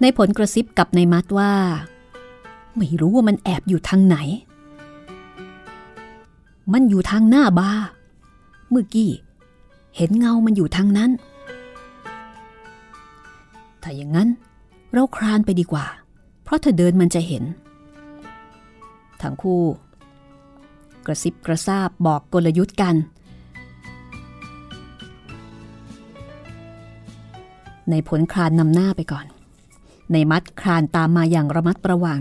[0.00, 1.52] ในผลกระซิบกับนายมัดว่า
[2.76, 4.16] ไม่รู้ว่ามันแอบอยู่ทางไหน
[6.72, 7.70] มันอยู่ทางหน้าบา
[8.70, 9.10] เมื่อกี้
[9.96, 11.10] เห็นเงามันอยู่ทางนั้น
[13.82, 14.28] ถ้าอย่างนั้น
[14.92, 15.86] เราคลานไปดีกว่า
[16.42, 17.44] เพราะถ้าเดินมันจะเห็น
[19.22, 19.62] ทั้งคู่
[21.06, 22.94] กระซิบกระซาบบอกกลยุทธ์กัน
[27.90, 29.26] ในผลคลานนำหน้าไปก่อน
[30.12, 32.20] ในมัดคลานตามมาอย่างระมัดระวัง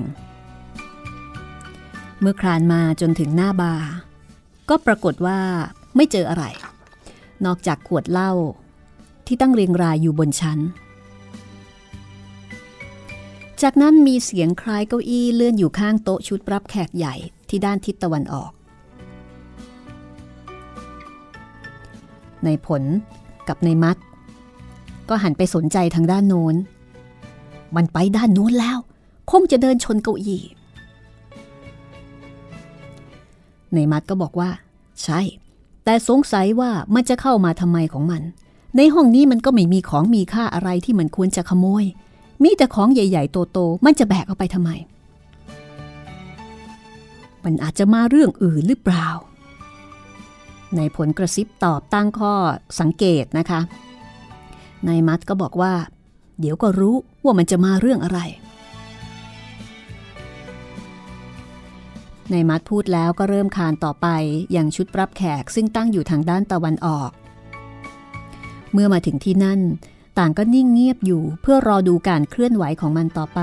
[2.20, 3.90] เมื่อคลานมาจนถึงหน้าบาร์
[4.70, 5.40] ก็ปรากฏว่า
[5.96, 6.44] ไม่เจออะไร
[7.46, 8.32] นอกจากขวดเหล้า
[9.28, 10.60] ที่ตั้งเรียงรายอยู่บนชั้น
[13.62, 17.16] จากนั้นมีเสียงคล้ายเก้าอี้เลื่อนอยู่ข้างโต๊ะชุดรับแขกใหญ่
[17.50, 18.52] ที่ด้านทิศตะวันออก
[22.46, 22.84] ในผล
[23.48, 23.98] กับในมัด
[25.10, 26.56] ก็หันไปสนใจทางด้านโน้น
[27.76, 28.78] มันไปด้านโน้นแล้ว
[29.32, 30.42] คงจะเดินชนเก้าอี้
[33.74, 34.50] ในมัดก็บอกว่า
[35.04, 35.20] ใช่
[35.84, 38.22] แต่สงสัยว่ามันจะเข้ามาทำไมของมัน
[38.78, 41.84] ในห้องนี้มันก็ไม่มีของมีค่าอะไรที่มันควรจะขโมย
[42.44, 44.70] มีแต่ของใหญ่ ๆ โตๆมันจะแบกเอาไปทำไม
[47.44, 49.08] มันอาจจะมาเรื่องอื่นหรือเปล่า
[50.76, 52.34] ในผลกระซิบตอบตั้งข้อ
[52.80, 53.62] สังเกตนะคะ
[54.88, 55.74] นายมัดก็บอกว่า
[56.44, 58.20] เดี๋ยวก็รู้ว่ามันจะมาเรื่องอะไร
[62.32, 64.08] นายมัดพูดแล้วก็เริ่มคานต่อไป
[64.52, 67.12] อย่างชุดรับแขกซึ่งตั้งอยู่ทางด้านตะวันออก
[68.74, 69.62] เมื่อมาถึงที่นั่น
[70.18, 73.42] ต่างก็นิ่งเงียบอยู่เพื่อรอดูการเคลื่อนไหวของมันต่อไป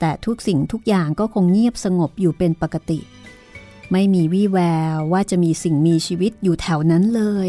[0.00, 3.00] แต่ทุกสิ่งทุกอย่างก็คงเงียบสงบอยู่เป็นปกติ
[3.92, 4.58] ไม่มีวี่แว
[4.94, 7.48] วว่าจะมีสิ่งมีชีวิตอยู่แถวนั้นเลย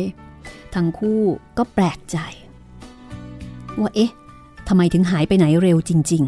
[0.76, 1.22] ทั้งคู่
[1.58, 2.18] ก็แปลกใจ
[3.82, 4.12] ว่าเอ๊ะ
[4.70, 6.24] ทำไมถึงหายไปไหนเร็วจริง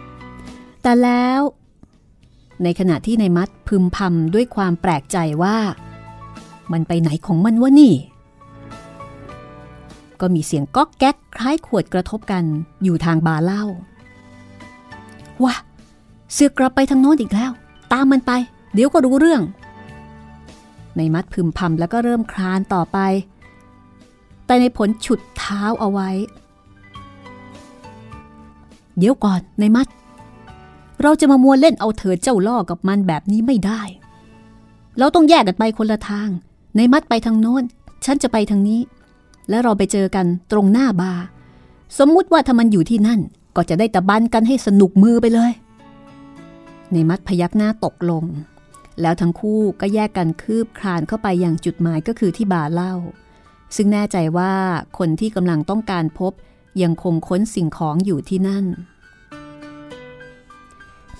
[0.00, 1.40] ๆ แต่แล้ว
[2.62, 5.56] ในขณะที่ในมัดพึมพำด้วยความแปลกใจว่า
[6.72, 7.94] มันไปไหนของมันวะนี่
[10.20, 12.44] ก็มีเสียงก๊อกแก๊กคล้ายขวดกระทบกัน
[12.82, 13.64] อยู่ทางบาร์เล่า
[15.42, 15.54] ว้า
[16.32, 17.50] เสือกลับไปทางโน้นอีกแล้ว
[17.92, 18.32] ตามมันไป
[18.74, 19.42] เดี๋ยวก็รู้เรื่อง
[20.96, 22.98] ในมัดพึมพำแล้วก็เริ่มคลานต่อไป
[24.46, 26.10] แต่ในผลฉุดเท้าเอาไว้
[28.98, 29.86] เดี๋ยวก่อนในมัด
[31.02, 33.82] เราจะมามัวเล่นเอาเธอเจ้าล่อกับมันแบบนี้ไม่ได้
[34.98, 36.28] เราต้องแยกกันไปคนละทาง
[36.76, 37.64] ในมัดไปทางโน้น
[38.04, 38.80] ฉันจะไปทางนี้
[39.48, 41.24] และเราไปเจอกันตรงหน้าบาร์
[41.98, 43.20] สมมุติว่าถ้ามันอยู่ที่นั่น
[43.56, 45.52] ก็จะได้ตะบันกันให้สนุกมือไปเลย
[46.92, 48.24] ในมัดพยักหน้าตกลง
[49.00, 52.94] แล้วทั้งคู่ก็แยกกันคืบคลานเข้าไปอย่างจุดหมายก็คือที่บาร์เล่า
[53.76, 54.52] ซึ่งแน่ใจว่า
[54.98, 56.32] คนที่กำลังต้องการพบ
[56.82, 58.64] ยังคงค้นสิ่งของอยู่ที่นั่น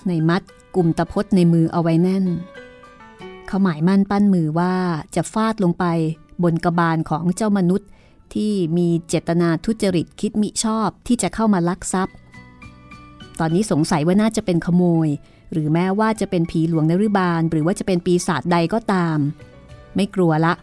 [0.07, 0.41] ในมัด
[0.75, 2.25] กลุ่มตะพดในมือเอาไว้แน่น
[3.47, 4.73] เขาหมายมั่นปั้นมือว่า
[5.15, 5.85] จะฟาดลงไป
[6.43, 7.89] บนกระบาลของเจ้ามนุษย์
[8.33, 12.15] ที่มีเจตนาทุจริตคิดมิชอบที่จะเข้ามาลักทรัพย์
[13.39, 15.07] ตอนนี้สงสัยว่าน่าจะเป็นขโมย
[15.51, 19.17] หรือแม้ว่าจะเป็นผีหลวงนรุบาล หรือว่าจะเป็นปีศาจใดก็ตาม
[19.95, 20.53] ไม่กลัวละ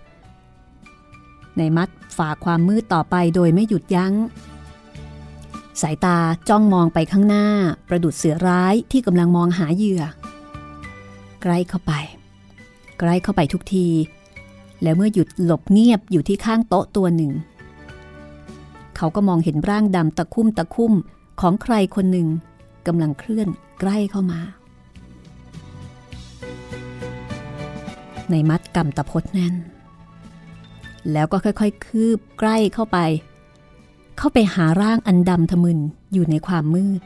[1.59, 4.13] ในมัดฝ่าความมืดต่อไปโดยไม่หยุดยัง้ง
[5.81, 7.47] สายตาจ้องมองไปข้างหน้า
[7.89, 10.03] ประดุดเสือร้ายที่กำลังมองหาเหยื่อ
[11.43, 11.93] ใกล้เข้าไป
[12.99, 13.87] ใกล้เข้าไปทุกที
[14.83, 17.33] แล้วเมื่อหยุดหลบเงียบอยู่ที่ข้างโต๊ะตัวหนึ่ง
[18.97, 20.93] เขาก็มองเห็นร่างดำตะคุ่มตะคุ่ม
[21.41, 22.29] ของใครคนหนึ่ง
[22.87, 23.49] กำลังเคลื่อน
[23.81, 24.41] ใกล้เข้ามา
[28.31, 29.55] ในมัดกำตะพดแน่น
[31.13, 32.99] แล้วก็ค่อยๆ คืบใกล้เข้าไป
[34.25, 35.79] เข้าไปหาร่างอันดำทะมึน
[36.13, 37.01] อยู่ในความมืด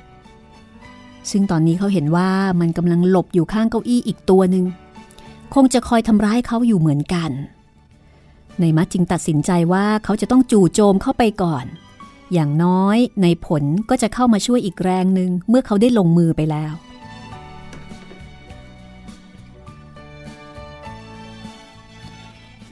[1.30, 4.64] ซึ่งตอนนี้เขาเห็นว่ามันกำลังหลบอยู่ข้างเก้าอี้อีกตัวหนึ่ง
[5.54, 7.30] คงจะคอยทำร้ายเขาอยู่เหมือนกัน
[8.60, 11.64] ในมัดจึงตัดสินใจว่าเขาจะต้องจู่โจมเข้าไปก่อน
[12.32, 16.72] อย่างน้อยในผลก็จะเข้ามาช่วยอีกแรงหนึ่งเมื่อเขาได้ลงมือไปแล้ว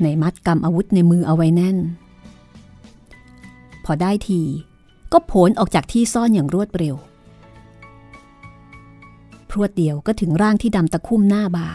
[0.03, 1.79] ในมัดกำอาวุธในมือเอาไว้แน่น
[3.85, 4.43] พอได้ที
[5.13, 6.97] ก็โผลออกจากที่ซ่อนอย่างรวดเร็ว
[9.51, 11.69] พรวดเดียวก็ถึงร่างที่ดำตะคุ่มหน้าบา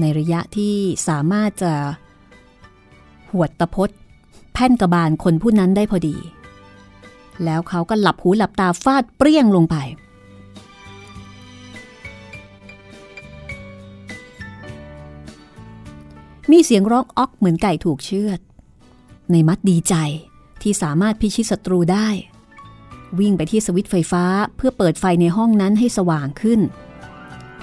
[0.00, 0.74] ในระยะที่
[1.08, 1.72] สามารถจะ
[3.30, 3.90] หวดตะพด
[4.52, 6.16] แผ่นกระบาลคนผู้นั้นได้พอดี
[7.44, 9.76] แล้วเขาก็หลับหูหลับตาฟาดเปรี้ยงลงไป
[16.50, 18.40] มีเสียงร้องอ๊อกเหมือนไก่ถูกเชือด
[19.30, 19.94] ในมัดดีใจ
[20.62, 22.08] ที่สามารถพิชิตศัตรูได้
[23.18, 24.24] วิ่งไปที่สวิตช์ไฟฟ้า
[24.56, 26.60] เพื่อเปิดไฟในห้องนั้นให้สว่างขึ้น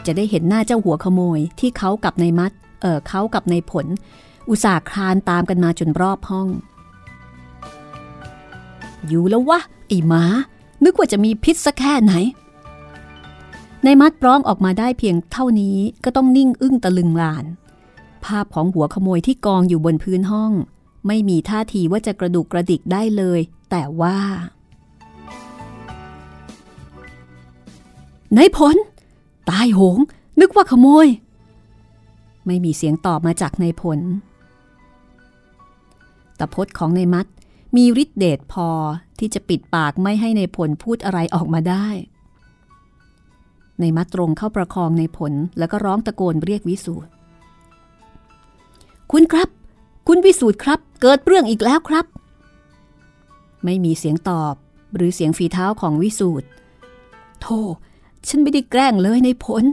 [0.06, 2.52] จะได้เห็นหน้าเจ้าหัวขโมยที่เขากับในมัด
[2.82, 3.86] เออเขากับในผล
[4.50, 6.48] อุตส่าห์คลานตามกันมาจนรอบห้อง
[9.08, 10.24] อยู่แล้ววะไอ้หมา
[10.84, 12.14] นึกว่าจะมีพิษสักแค่ไหน
[13.84, 17.46] ในมัดร้องออกมาได้เพียงเท่านี้ก็ต้องนิ่งอึ้งตะลึงลาน
[18.26, 20.52] ภาพของหัวขโมยที่กองอยู่บนพื้นห้อง
[21.08, 23.40] ไม่มีท่าทีว่าจะกระดุกกระดิกได้เลย
[23.72, 24.18] แต่ว่า
[28.36, 28.76] ในผล
[29.50, 30.00] ตายโหง
[30.40, 31.08] นึกว่าขโมย
[32.46, 34.00] ไม่มีเสียงตอบมาจากในผล
[36.40, 37.28] ตะพดของในมัด
[37.76, 38.70] มีฤทธิ์เดชพอ
[39.20, 41.88] ที่จะปิดปากไม่ให้ในผลพูดอะไรออกมาได้
[43.80, 47.10] ในมัดตรงเข้าประคองในผลแล้วก็ร้องตะโกนเรียกวิสูตร
[49.12, 49.50] คุณครับ
[50.08, 52.06] คุณวิสูตรครับ เกิดเรื่องอีกแล้วครับ
[53.64, 54.56] ไม่มีเสียงตอบ
[54.96, 56.48] หรือเสียงฝีเท้าของวิสูตร
[57.42, 57.60] โธ่
[58.28, 59.64] ฉันไม่ได้แกล้งเลยในผล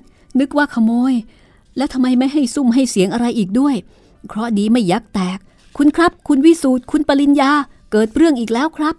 [0.40, 1.14] นึกว่าขโมย
[1.76, 3.74] แล้วทำไมไม่ให้ซุ่มให้เสียงอะไรอีกด้วย
[4.26, 5.38] เพราะดีไม่ยักแตก
[5.76, 7.52] คุณครับ คุณวิสูตรคุณปริญญา
[7.90, 8.96] เกิดเรื่องอีกแล้วครับ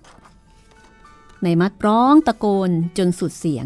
[1.44, 3.66] ในมัดร้องตะโกนจนสุดเสียง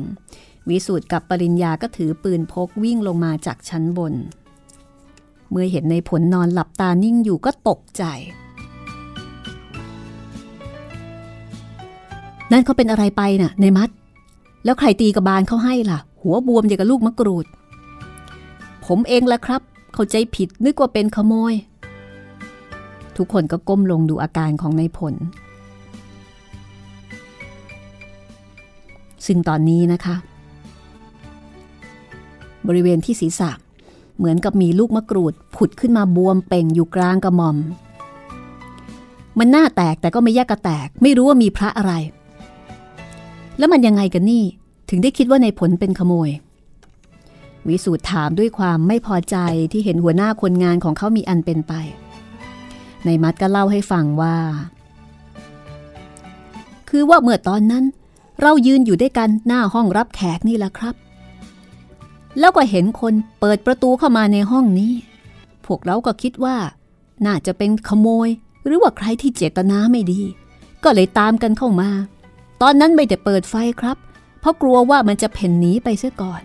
[0.69, 4.13] วิสูตรกับปริญญาก็ถือปืนพกวิ่งลงมาจากชั้นบน
[5.49, 8.03] เมื่อเห็นในผลนอนหลับตานิ่งอยู่ก็ตกใจ
[12.51, 13.89] นั่นเขาเป็นอะไรไปน่ะ ในมัด
[14.65, 17.45] แล้วใครตีกระบาลเขาให้ล่ะ หัวบวมอย่างกับลูกมะกรูด
[18.85, 19.61] ผมเองแหละครับ
[19.93, 21.53] เข้าใจผิดนึกว่าเป็นขโมย
[23.17, 25.13] ทุกคนก็ก้มลงดูอาการของในผล
[29.25, 30.15] ซึ่งตอนนี้นะคะ
[32.67, 33.49] บริเวณที่ศีรษะ
[34.17, 37.57] เหมือนกับมีลูกมะกรูดผุดขึ้นมาบวมเป่งอยู่กลางกระหม่อม
[39.39, 41.93] มันหน้าแตกแต่ก็ไม่แยกกระแตก ไม่รู้ว่ามีพระอะไร
[43.57, 44.43] แล้วมันยังไงกันนี่
[44.89, 46.29] ถึงได้คิดว่าในผลเป็นขโมย
[47.67, 49.37] วิสูตรถามด้วยความไม่พอใจ
[49.71, 51.73] ที่เห็นหัวหน้าคนงานของเขามีอันเป็นไป
[53.05, 54.35] ในมัดก็เล่าให้ฟังว่า
[56.89, 57.83] คือว่าเมื่อตอนนั้น
[58.41, 60.95] เรายืนอยู่ด้วยกันหน้าห้องรับแขกนี่แหละครับ
[62.39, 64.93] แล้วก็เห็นคนเปิดประตูเข้ามาในห้องนี้
[65.65, 66.57] พวกเราก็คิดว่า
[67.25, 68.29] น่าจะเป็นขโมย
[68.65, 70.21] หรือว่าใครที่เจตนาไม่ดี
[70.83, 71.89] ก็เลยตามกันเข้ามา
[72.61, 73.97] ตอนนั้นไม่ได้เปิดไฟครับ
[74.39, 76.41] เพราะกลัวว่ามันจะเพ่นหนีไปเสียก่อน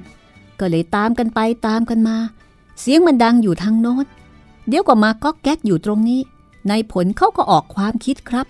[0.60, 2.16] ก็เลยตามกันไปตามกันมา
[2.80, 4.06] เสียงมันดังอยู่ทางโน้น
[4.68, 6.20] เดี๋ยวก็มาก๊อกแก๊กอยู่ตรงนี้
[6.68, 8.46] ในผลเขาก็ออกความคิดครับ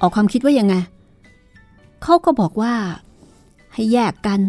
[0.00, 0.74] ออกความคิดว่ายังไง
[2.02, 2.74] เขาก็บอกว่า
[3.72, 4.40] ให้แยกกัน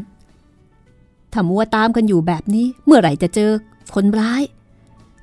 [1.34, 3.52] ถ้ามัวตามกันอยู่แบบนี้ เมื่อไหร่จะเจอ
[3.96, 4.44] คนร้าย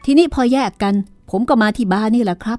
[0.05, 0.94] ทีนี้พอแยกกัน
[1.31, 2.59] ผมก็มาที่บ้านนี่แหละครับ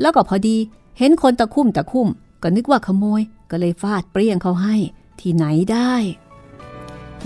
[0.00, 0.56] แล้วก็พอดี
[0.98, 2.08] เห็นคนตะคุ่มตะคุ่ม
[2.42, 4.76] ก็นึกว่าขโมย ก็เลยฟาดเปรี้ยงเขาให้
[5.20, 5.92] ที่ไหนได้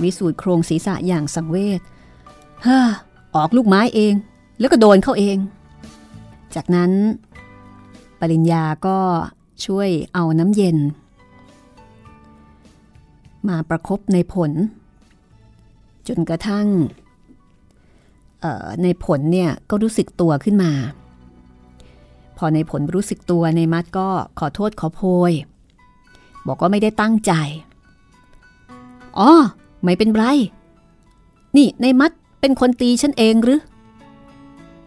[0.02, 1.81] วิสูตรโครงศีรษะอย่างสังเวช
[2.62, 2.88] เฮ้อ
[3.35, 4.14] ออกลูกไม้เอง
[4.59, 5.37] แล้วก็โดนเขาเอง
[6.55, 6.92] จากนั้น
[8.20, 8.98] ปริญญาก็
[9.64, 10.76] ช่วยเอาน้ำเย็น
[13.48, 14.50] มาประครบในผล
[16.08, 16.66] จนกระทั่ง
[18.82, 20.72] ในผลเนี่ยก็รู้สึกตัวขึ้นมา
[22.38, 25.32] พอในผลรู้สึกตัวในมัดก็ขอโทษขอโพย
[26.46, 27.32] บอกว่าไม่ได้ตั้งใจ
[29.18, 29.30] อ๋อ
[29.82, 30.24] ไม่เป็นไร
[31.56, 33.60] นี่ในมัดเป็นคนตีฉันเองหรือ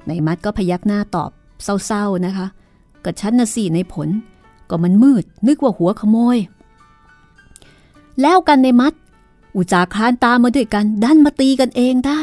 [0.08, 1.32] ในมัดก็พยักหน้าตอบ
[1.64, 2.48] เศร้าๆนะคะ
[3.04, 4.10] ก็ฉันนะสิในผล
[4.70, 6.38] ก็มันมืดนึกว่าหัวขโมย
[8.22, 8.94] แล้วกันในมัด
[9.56, 12.22] อุจาคลานตามมาด้วยกันดันมาตีกันเองได้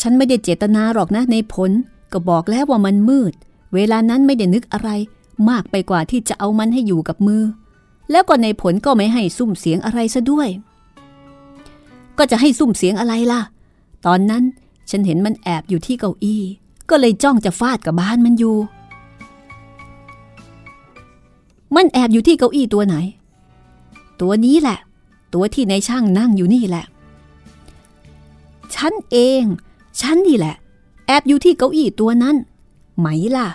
[0.00, 1.70] ฉันไม่ได้เจตนาหรอกนะในผล
[2.12, 3.32] ก็บอกแล้วว่ามันมืด
[3.74, 4.90] เวลานั้นไม่ได้นึกอะไร
[5.48, 7.42] มากไปกว่าที่จะเอามันให้อยู่กับมือ
[8.10, 10.48] แล้วก็ในผลก็ไม่ให้ซุ่มเสียงอะไรซะด้วย
[12.18, 13.40] ก็จะให้ซุ่มเสียงอะไรล่ะ
[14.06, 14.42] ตอนนั้น
[14.90, 16.42] ฉันเห็นมันแอบอยู่ที่เก้าอี้
[16.90, 18.56] ก็เลยจ้องจะฟาดกับบ้านมันอยู่
[21.76, 22.96] มันแอบอยู่ที่เก้าอี้ตัวไหน
[24.20, 24.78] ตัวนี้แหละ
[25.34, 26.84] ตัวที่ในช่างนั่งอยู่นี่แหละ
[28.74, 29.42] ฉันเอง
[30.00, 30.54] ฉันนี่แหละ
[31.06, 32.36] แอบอยู่ที่เก้าอี้ตัวนั้น
[32.98, 33.48] ไหมล่ะ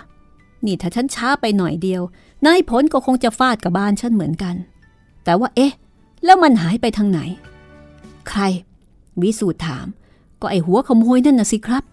[0.64, 2.02] นี่ถ้าฉันช้าไปหน่อยเดียว
[2.46, 4.54] นายผลก็คงจะฟาดกับบ้านฉันเหมือนกัน
[5.24, 5.72] แต่ว่าเอ๊ะ
[6.24, 7.20] แล้วมันหายไปทางไหน
[8.28, 8.40] ใคร
[9.22, 9.86] วิสูตรถาม
[10.40, 11.84] ก็ไอหัวขโมยนั่นน่ะสิครับ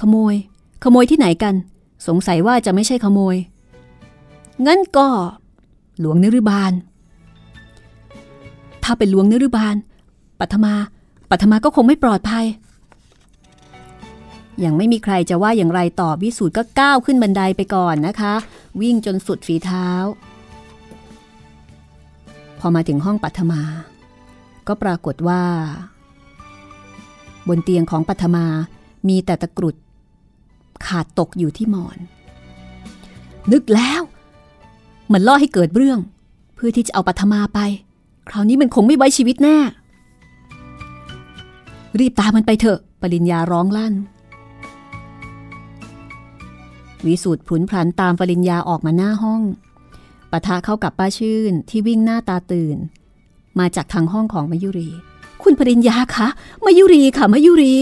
[0.00, 0.34] ขโมย
[0.84, 1.54] ขโมยที่ไหนกัน
[2.06, 3.36] สงสัยว่าจะไม่ใช่ขโมย
[4.66, 5.08] งั้นก็
[5.98, 6.72] หลวงนรุบาล
[8.88, 9.76] ถ้าเป็นหลวงนรุบาล
[10.40, 10.74] ปัทมา
[11.30, 12.46] ปัทมาก็คงไม่ปลอดภัย
[14.64, 18.34] ยังไม่มีใครจะว่าอย่างไรต่อวิสูตรก็ก้าวขึ้นบันไดไปก่อนนะคะ
[18.80, 19.88] วิ่งจนสุดฝีเท้า
[22.58, 23.62] พอมาถึงห้องปัทมา
[24.68, 25.42] ก็ปรากฏว่า
[27.48, 28.46] บนเตียงของปัทมา
[29.08, 29.76] มีแต่ตะกรุด
[30.86, 31.98] ขาดตกอยู่ที่หมอน
[33.52, 34.02] นึกแล้ว
[35.12, 35.98] มันล่อให้เกิดเรื่อง
[36.54, 37.60] เพื่อที่จะเอาปัทมาไป
[38.30, 39.56] คราวนี้มันคงไม่ไว้ชีวิตแน่
[41.98, 43.94] รีบตามมันไปเถอะ ปริญญาร้องลั่น
[47.06, 49.42] วิสูตรผุนพลันตามปริญญาออกมาหน้าห้อง
[50.30, 52.76] ปะทะเข้ากับป้าชื่นที่วิ่งหน้าตาตื่น
[53.58, 54.88] มาจากทางห้องของมายุรี
[55.42, 56.28] คุณปริญญาคะ
[56.64, 57.74] มายุรีค่ะมายุรี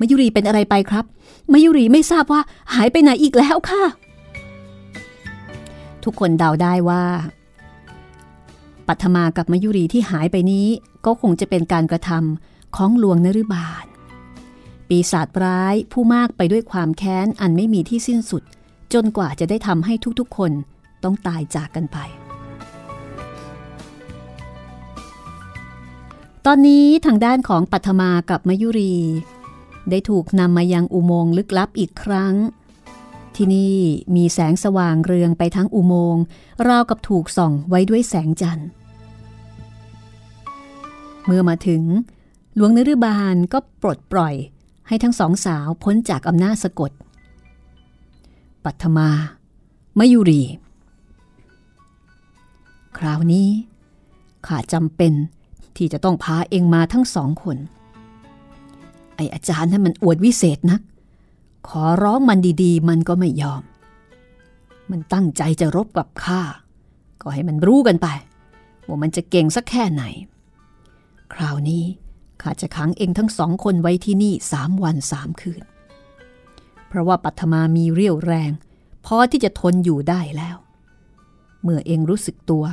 [0.00, 1.04] มายุรีเป็นอะไรไปครับ
[1.52, 2.40] มายุรีไม่ทราบว่า
[2.74, 3.82] หายไปไหนอีกแล้วค่ะ
[6.04, 7.04] ทุกคนเดาได้ว่า
[8.88, 10.68] ปัทมากับมายุรีที่หายไปนี้
[11.06, 13.84] ก็คงจะเป็นการกระทำของหลวงนฤบาล
[14.88, 18.42] ปีศาจร้ายผู้มากไปด้วยความแค้นอันไม่มีที่สิ้นสุด
[18.92, 20.52] จนกว่าจะได้ทำให้ทุกๆ คน
[21.02, 21.98] ต้องตายจากกันไป
[26.46, 28.94] ตอนนี้ทางด้านของปัทมากับมยุรี
[29.90, 32.34] ได้ถูกนำมายังอุโมงค์ลึกลับอีกครั้ง
[33.36, 33.76] ที่นี่
[34.16, 36.22] มีแสงสว่างเรืองไปทั้งอุโมงค์
[36.68, 38.68] ราวกับถูกส่องไว้ด้วยแสงจันทร์
[41.24, 41.82] เมื่อมาถึง
[42.54, 44.34] หลวงนฤบาลก็ปลดปล่อย
[44.88, 46.90] ให้ทั้งสองสาวพ้นจากอำนาจสะกด
[48.64, 49.08] ปัทมา
[49.98, 50.42] มยุรี
[52.98, 53.48] คราวนี้
[54.46, 55.12] ข้าจำเป็น
[55.76, 57.56] ที่จะต้องพาเองมาทั้งสองคน
[59.16, 60.80] ไออาจารย์นั้นมันอวดวิเศษนัก
[61.68, 63.62] ขอร้องมันดีๆ มันก็ไม่ยอม
[64.90, 66.42] มันตั้งใจจะรบกับข้า
[67.20, 68.08] ก็ให้มันรู้กันไป
[68.86, 70.04] ว่ามันจะเก่งสักแค่ไหน
[71.34, 71.84] คราวนี้
[72.42, 75.62] ข้าจะขังเองทั้งสองคนไว้ที่นี่สามวันสามคืน
[76.88, 78.50] เพราะว่าปัทมามีเรี่ยวแรง
[79.06, 80.56] พอที่จะทนอยู่ได้แล้ว
[81.62, 82.64] เมื่อเองรู้สึกตัว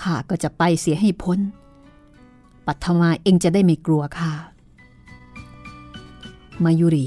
[0.00, 1.38] ข้าก็จะไปเสียให้พ้น
[2.66, 4.32] ปัทมาเองจะได้ไม่กลัวข้า
[6.64, 7.06] มายุรี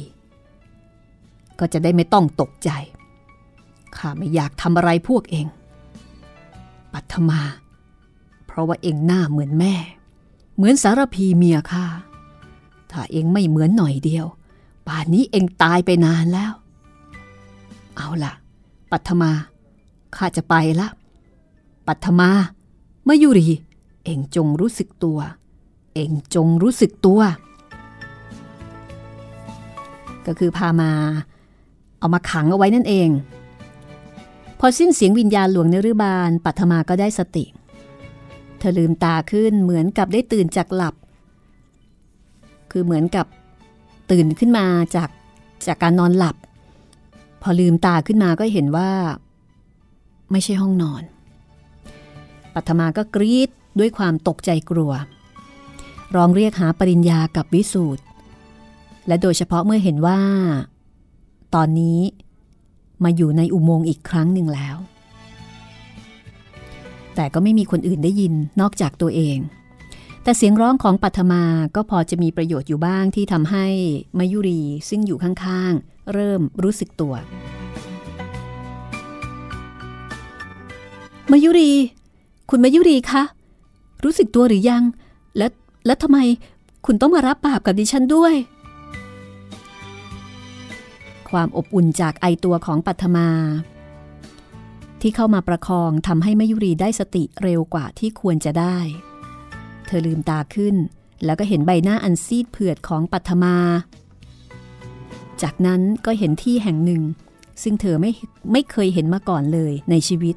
[1.59, 2.69] ก็จะได้ไม่ต้องตกใจ
[3.95, 5.47] ข้าไม่อยากทำอะไรพวกเอง
[6.93, 7.41] ปัทมา
[8.45, 9.73] เพราะว่าเองหน้าเหมือนแม่
[10.55, 11.85] เหมือนสารพีเมียข้า
[12.91, 14.25] ถ้าเองไม่เหมือนหน่อยเดียว
[14.87, 16.53] ป่านนี้เองตายไปนานแล้ว
[17.95, 18.33] เอาล่ะ
[18.91, 19.31] ปัทมา
[20.15, 20.87] ข้าจะไปละ
[21.87, 22.29] ปัทมา
[23.07, 23.47] มายุรี
[24.05, 25.19] เองจงรู้สึกตัว
[25.93, 27.21] เองจงรู้สึกตัว
[30.25, 30.91] ก็คือพามา
[31.99, 33.09] เอามาขังเอาไว้นั่นเอง
[34.59, 37.45] พอสิ้นเสียงวิญญาณหลวงนรุบาลปัทมาก็ได้สติ
[38.59, 40.95] เธอลืมตาขึ้นเหมือนกับได้ตื่นจากหลับ
[42.71, 43.25] คือเหมือนกับ
[44.11, 45.09] ตื่นขึ้นมาจาก
[45.67, 46.35] จากการนอนหลับ
[47.41, 48.91] พอลืมตาขึ้นมาก็เห็นว่า
[50.31, 51.03] ไม่ใช่ห้องนอน
[52.53, 54.91] ปัทมาก็กรีดด้วยความตกใจกลัว
[56.15, 58.03] ร้องเรียกหาปริญญากับวิสูตร
[59.07, 60.19] และโดยเฉพาะเมื่อเห็นว่า
[61.55, 61.99] ตอนนี้
[63.03, 64.77] มาอยู่ในอุโมงค์อีกครั้งหนึ่งแล้ว
[67.15, 69.37] แต่ก็ไม่มีคนอื่นได้ยินนอกจากตัวเอง
[70.23, 71.43] แต่เสียงร้องของปัทมา
[71.75, 73.65] ก็พอจะมีประโยชน์อยู่บ้างที่ทำให้
[74.19, 77.13] มายุรีซึ่งอยู่ข้างๆ เริ่มรู้สึกตัว
[81.31, 81.71] มายุรี
[82.49, 83.23] คุณมายุรีคะ
[84.03, 84.83] รู้สึกตัวหรือยัง
[85.37, 85.47] และ
[85.85, 86.17] และทำไม
[86.85, 88.33] คุณต้องมารับบาปกับดิฉันด้วย
[91.31, 93.29] ความอบอุ่นจากไอตัวของปัทมา
[95.01, 98.77] ที่เข้ามาประคองทำให้มยุรีได้สติเร็วกว่าที่ควรจะได้
[99.85, 100.75] เธอลืมตาขึ้น
[101.25, 103.55] แล้วก็เห็นใบหน้าอันซีดเผือดของปัทมา
[105.41, 107.01] จากนั้นก็เห็นที่แห่งหนึ่ง
[107.63, 108.11] ซึ่งเธอไม่
[108.51, 110.35] ไม่เคยเห็นมาก่อนเลยในชีวิต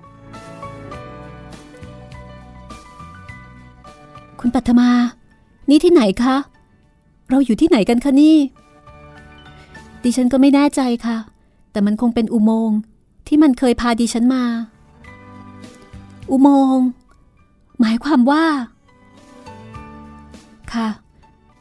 [4.40, 4.90] คุณปัทมา
[5.68, 6.36] นี่ที่ไหนคะ
[7.30, 8.36] เราอยู่ที่ไหนกันคะนี่
[10.05, 11.18] ดิฉันก็ไม่แน่ใจค่ะ
[11.72, 12.78] แต่มันคงเป็นอุโมงค์
[13.26, 14.44] ที่มันเคยพาดิฉันมา
[16.30, 16.86] อุโมงค์
[17.80, 18.44] หมายความว่า
[20.72, 20.88] ค่ะ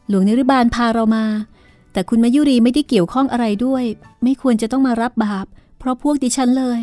[0.07, 1.25] หลวงนิริบาลพาเรามา
[1.93, 3.83] แต่คุณมายุรีไม่ได้เกี่ยวข้องอะไรด้วย
[4.23, 5.45] ไม่ควรจะต้องมารับบาป
[5.77, 6.79] เพราะพวกดิฉันเลย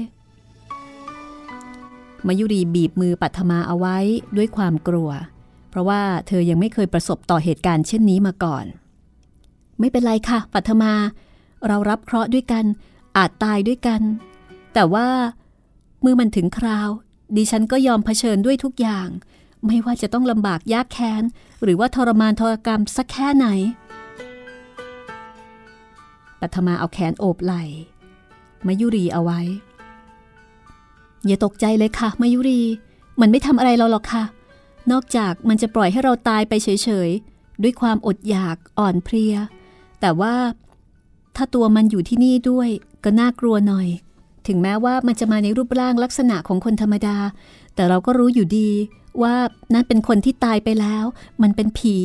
[2.26, 3.96] มายุรีบีบมือปัทมาเอาไว้
[4.36, 5.10] ด้วยความกลัว
[5.70, 8.64] เพราะว่าเธอยังไม่เคยประสบต่อเหตุการณ์เช่นนี้มาก่อน
[9.80, 10.92] ไม่เป็นไรค่ะปัทมา
[11.66, 12.64] เรารับเคราะห์ด้วยกัน
[13.16, 14.02] อาจตายด้วยกัน
[14.74, 15.08] แต่ว่า
[16.02, 16.88] เมื่อมันถึงคราว
[17.36, 19.08] ดิฉันก็ยอมเผชิญด้วยทุกอย่าง
[19.66, 21.22] ไม่ว่าจะต้องลำบากยากแค้น
[21.62, 23.46] หรือว่าทรมานทรกรรมสักแค่ไหน
[26.40, 27.64] ปัทมาเอาแขนโอบไหล่
[28.66, 29.40] มายุรีเอาไว้
[31.26, 32.60] อย่าตกใจเลยค่ะมายุรี
[33.20, 34.24] มันไม่ทำอะไรเราหรอกค่ะ
[34.92, 36.68] นอกจากมันจะปล่อยให้เราตายไปเฉ
[37.08, 39.34] ยๆ ด้วยความอดอยากอ่อนเพลีย
[40.00, 40.34] แต่ว่า
[41.40, 42.68] ถ้าตัวมันอยู่ที่นี่ด้วย
[43.04, 43.88] ก็น่ากลัวหน่อย
[44.46, 47.16] ถึงแม้ว่ามันจะมาในรูปร่างลักษณะของคนธรรมดา
[47.74, 48.70] แต่เราก็รู้อยู่ดี
[49.22, 49.34] ว่า
[49.74, 51.04] นั่นเป็นคนที่ตายไปแล้ว
[51.42, 51.96] มันเป็นผี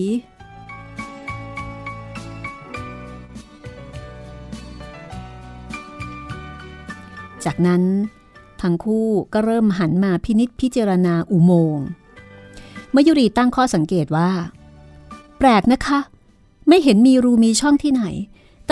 [7.45, 7.83] จากนั้น
[8.61, 11.85] ทั้งคู่ก็เริ่มหันมาพินิษพิจารณาอุโมงค์
[12.95, 14.29] มยุรีตั้งข้อสังเกตว่า
[15.37, 15.99] แปลกนะคะ
[16.67, 18.05] ไม่เห็นมีรูมีช่องที่ไหน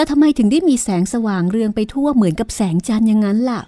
[0.02, 3.62] แต่ทำไมถึงได้มีแสงสว่างเรืองไปทั่วเหมือนกับแสงจันทร์อย่างนั้นล่ะ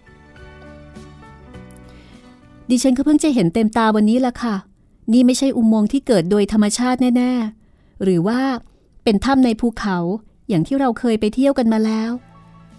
[2.70, 4.56] ดิฉันก็เพิ่งจะเห็นเต็มตาวันนี้ละค่ะ
[5.14, 7.32] นี่ไม่ใช่อุโมงค์ที่เกิดโดยธรรมชาติแน่
[7.68, 8.40] ๆ หรือว่า
[9.04, 9.98] เป็นถ้ำในภูเขา
[10.50, 12.12] อย่างที่เราเคยไปเที่ยวกันมาแล้ว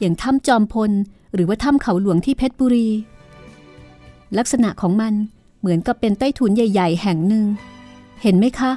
[0.00, 0.90] อย่างถ้ำจอมพล
[1.34, 2.88] หรือว่าถ้ำเขาหลวงที่เพชรบุรี
[4.38, 5.14] ลักษณะของมัน
[5.60, 7.44] เหมือนกับเป็นใต้ถุนใหญ่ ๆ แห่งหนึ่ง
[8.22, 8.72] เห็นไหมคะ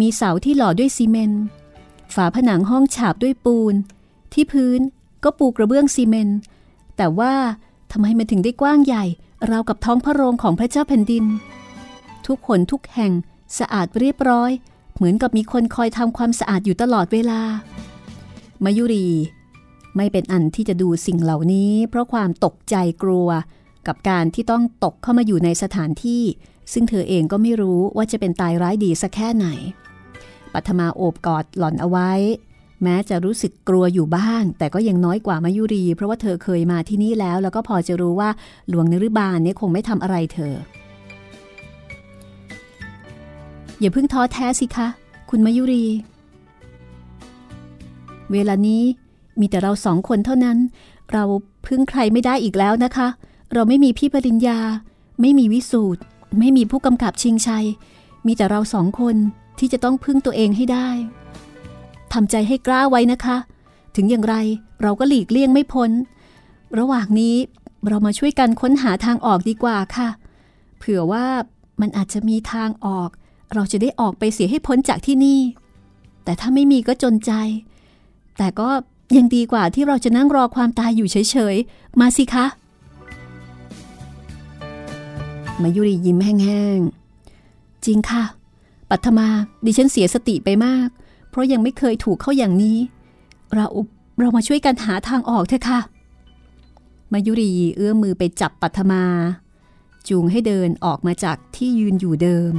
[0.00, 1.44] มีเสาที่หล่อด้วยซีเมนต์
[2.14, 3.76] ฝาผนังห้องฉาบด้วยปูน
[4.34, 4.80] ที่พื้น
[5.24, 6.38] ก็ปูกระเบื้องซีเมนต์
[6.96, 7.34] แต่ว่า
[7.92, 9.04] ทำไมมันถึงได้กว้างใหญ่
[9.50, 11.24] ราวกับท้องพระโรงของพระเจ้าแผ่นดิน
[12.26, 13.12] ทุกคนทุกแห่ง
[13.58, 14.50] สะอาดเรียบร้อย
[14.96, 17.40] เหมือนกับมีคนคอยทำความสะอาดอยู่ตลอดเวลา
[18.64, 19.08] มายุรี
[19.96, 23.28] ไม่เป็นอันที่จะดูสิ่งเหล่านี้ เพราะความตกใจกลัว
[23.86, 26.22] กับการที่ต้องตกเข้ามาอยู่ในสถานที่
[26.72, 29.46] ซึ่งเธอเองก็ไม่รู้ว่าจะเป็นตายร้ายดีสักแค่ไหน
[30.52, 32.10] ปัทมาโอบกอดหล่อนเอาไว้
[32.82, 38.30] แม้จะรู้สึกกลัวอยู่บ้าง แต่ก็ยังน้อยกว่ามายุรี เพราะว่าเธอเคยมาที่นี่แล้ว แล้วก็พอจะรู้ว่า
[38.68, 40.54] หลวงนฤบาลเนี่ยคงไม่ทำอะไรเธอ
[43.80, 44.88] อย่าเพิ่งท้อแท้สิคะ
[45.30, 45.84] คุณมายุรี
[48.32, 48.82] เวลานี้
[49.40, 50.58] มีแต่เราสองคนเท่านั้น
[51.12, 51.24] เรา
[51.66, 53.08] พึ่งใครไม่ได้อีกแล้วนะคะ
[53.52, 54.58] เราไม่มีพี่ปริญญา
[55.20, 56.00] ไม่มีวิสูตร
[56.38, 57.66] ไม่มีผู้กำกับชิงชัย
[58.26, 59.16] มีแต่เราสองคน
[59.58, 60.88] ที่จะต้องพึ่งตัวเองให้ได้
[62.12, 63.36] ทำใจให้กล้าไว้นะคะ
[63.96, 64.36] ถึงอย่างไร
[64.82, 65.90] เราก็หลีกเลี่ยงไม่พ้น
[66.78, 67.36] ระหว่างนี้
[67.88, 70.08] เรามาช่วยกันค้นหาทางออกดีกว่าค่ะ
[70.78, 71.26] เผื่อว่า
[71.80, 73.10] มันอาจจะมีทางออก
[73.54, 75.40] เราจะได้ออกไปเสียให้พ้นจากที่นี่
[76.24, 77.32] แต่ถ้าไม่มีก็จนใจ
[78.38, 78.68] แต่ก็
[79.16, 82.46] ยังดีกว่าที่เราจะนั่งรอความตายอยู่เฉยๆ มาสิคะ
[85.62, 88.24] มายุรียิ้มแห้งๆ จริงค่ะ
[88.90, 89.28] ปัทมา
[89.64, 90.88] ดิฉันเสียสติไปมาก
[91.38, 92.78] ราะยังไม่เคยถูกเข้าอย่างนี้
[93.54, 93.66] เรา
[94.20, 95.80] เรามาช่วยกันหาทางออกเถอะค่ะ
[97.12, 99.04] มายุรีเอื้อมมือไปจับปัทมา
[100.08, 102.54] จูงให้เดินออกมาจากที่ยืนอยู่เดิม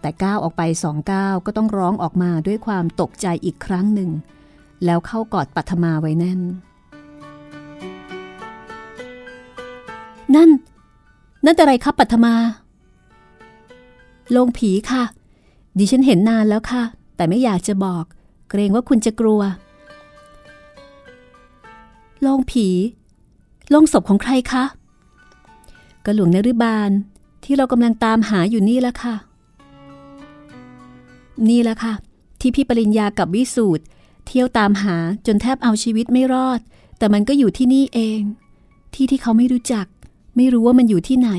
[0.00, 4.10] แต่ก้าวออกไปสองก้าวก็ต้องร้องออกมาด้วยความตกใจอีกครั้งหนึ่ง
[4.84, 6.40] แล้วเข้ากอดปัทมาไว้แน่น
[10.34, 10.50] นั่น
[11.44, 12.34] นั่นอะไรครับปัทมา
[14.36, 15.02] ลงผีค่ะ
[15.78, 16.82] ดิฉันเห็นนานแล้วค่ะ
[17.16, 18.04] แต่ไม่อยากจะบอก
[18.48, 19.40] เกรงว่าคุณจะกลัว
[22.20, 22.68] โลงผี
[23.70, 24.64] โลงศพของใครคะ
[26.06, 26.90] กระหลวงนฤบาล
[27.44, 29.14] ที่เรากำลังตามหาอยู่นี่แล้วค่ะ
[31.48, 31.94] นี่แหละค่ะ
[32.40, 33.84] ที่พี่ปริญญากับวิสูตร
[34.26, 34.96] เที่ยวตามหา
[35.26, 36.60] จนแทบเอาชีวิตไม่รอด
[36.98, 38.20] แต่มันก็อยู่ที่นี่เอง
[38.94, 39.86] ที่ที่เขาไม่รู้จัก
[40.36, 41.30] ไม่รู้ว่ามันอยู่ที่ไหน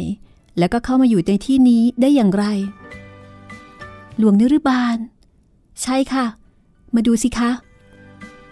[0.57, 2.45] แล้วก็เข้ามาอยู่ในที่นี้ได้อย่างไร
[4.17, 4.97] หลวงนฤบาล
[5.81, 6.25] ใช่ค่ะ
[6.95, 7.49] มาดูสิคะ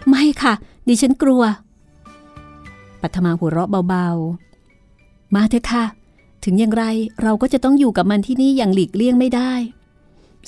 [0.08, 0.52] ไม่ค่ะ
[0.88, 1.42] ดิฉันกลัว
[3.00, 5.84] ปัทมาหัวเราะเบาๆ มาเถอะค่ะ
[6.44, 6.84] ถึงอย่างไร
[7.22, 9.52] เราก็จะต้องอยู่กับมันที่นี่อย่างหลีกเลี่ยงไม่ได้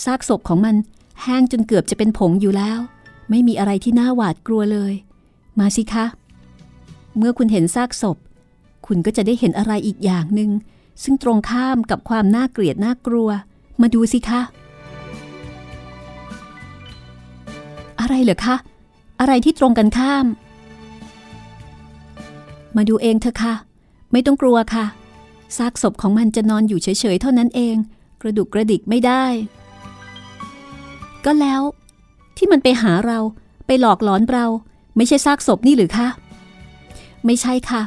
[0.05, 0.77] ซากศพของมัน
[1.23, 2.79] แห้งจนเกือบจะเป็นผงอยู่แล้ว
[3.31, 4.93] ไม่มีอะไรที่น่าหวาดกลัวเลย
[5.59, 6.07] มาสิคะ
[7.17, 8.17] เมื่อคุณเห็นซากศพ
[8.87, 10.51] คุณก็จะได้เห็นอะไรอีกอย่างหนึ่ง
[11.03, 13.29] ซึ่งตรงข้ามกับความน่าเกลียดน่ากลัว
[13.81, 14.41] มาดูสิคะ
[18.05, 18.57] อะไรเหรอคะ
[19.21, 20.27] อะไรที่ตรงกันข้าม
[22.77, 23.55] มาดูเองเถอะค่ะ
[24.13, 24.87] ไม่ต้องกลัวค่ะ
[25.57, 27.77] ซากศพของมันจะนอนอยู่เฉยๆเท่านั้นเอง
[28.21, 29.25] กระดุกกระดิกไม่ได้
[31.25, 31.63] ก็แล้ว
[32.37, 33.19] ที่มันไปหาเรา
[33.67, 34.47] ไปหลอกหลอนเรา
[34.97, 36.09] ไม่ใช่ซากศพนี่หรือคะ
[37.27, 37.83] ไม่ใช่ค่ะ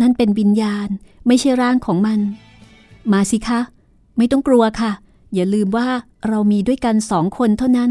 [0.00, 0.88] นั่นเป็นวิญญาณ
[1.26, 2.20] ไม่ใช่ร่างของมัน
[3.12, 3.60] มาสิคะ
[4.16, 4.92] ไม่ต้องกลัวค่ะ
[5.34, 5.88] อย่าลืมว่า
[6.28, 7.90] เรามีด้วยกันสองคนเท่านั้น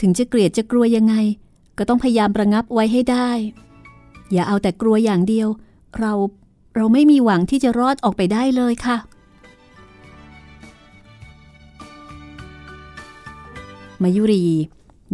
[0.00, 1.14] ถึงจะเกลียดจะกลัวยังไง
[1.78, 3.30] ก็ต้องพยายามระงับไว้ให้ได้
[4.32, 5.48] อย่าเอาแต่กลัวอย่างเดียว
[5.98, 6.12] เรา
[6.76, 8.96] เราไม่มีหวังที่จะรอดออกไปได้เลยค่ะ
[14.02, 14.44] มายุรี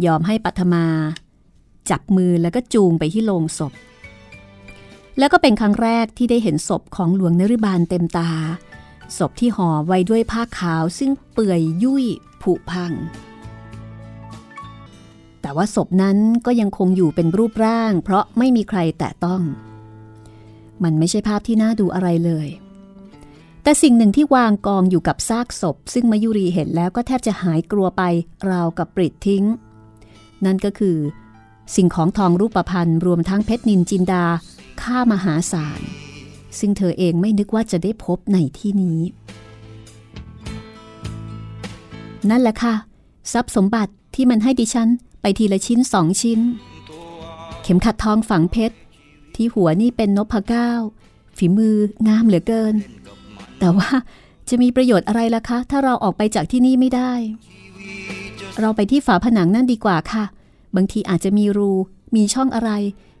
[0.05, 0.85] ยอมให้ปัทมา
[1.89, 3.73] จับมือแล้วก็จูงไปที่โลงศพ
[5.19, 8.31] แล้วก็เป็นครั้งแรกที่ได้เห็นศพของหลวงนริบาลเต็มตา
[9.17, 12.05] ศพที่ห่อไว้ด้วยผ้าขาวซึ่งเปื่อยยุ่ย
[12.41, 12.91] ผุพัง
[15.43, 19.41] แต่ว่าศพนั้นก็ยังคงอยู่เป็นรูปร่าง เพราะไม่มีใครแตะต้อง
[20.83, 22.47] มันไม่ใช่ภาพที่น่าดูอะไรเลย
[23.63, 28.03] แต่สิ่งหนึ่งที่วางกองอยู่กับซากศพ ซึ่งมายุรีเห็นแล้วก็แทบจะหายกลัวไป
[28.49, 29.43] ราวกับปริดทิ้ง
[30.45, 30.97] นั่นก็คือ
[31.75, 34.25] สิ่งของทองรูปพันธ์รวมทั้งเพชรนินจินดา
[34.81, 35.81] ค่ามหาศาล
[36.59, 38.99] ซึ่งเธอเองไม่นึกว่าจะได้พบในที่นี้
[42.29, 42.75] นั่นแหละค่ะ
[43.33, 44.89] ทรัพย์สมบัติที่มันให้ดิฉัน
[45.23, 46.39] ไปทีละชิ้นสองชิ้น
[47.63, 48.75] เข็มขัดทองฝังเพชร
[49.35, 50.69] ที่หัวนี่เป็นนพเก้า
[51.37, 51.75] ฝีมือ
[52.07, 52.75] งามเหลือเกิน
[53.59, 53.89] แต่ว่า
[54.49, 57.13] จะมีประโยชน์อะไรล่ะคะ ถ้าเราออกไปจากที่นี่ไม่ได้
[58.59, 60.23] เราไปที่ฝาผนังนั่นดีกว่าค่ะ
[60.75, 61.71] บางทีอาจจะมีรู
[62.15, 62.71] มีช่องอะไร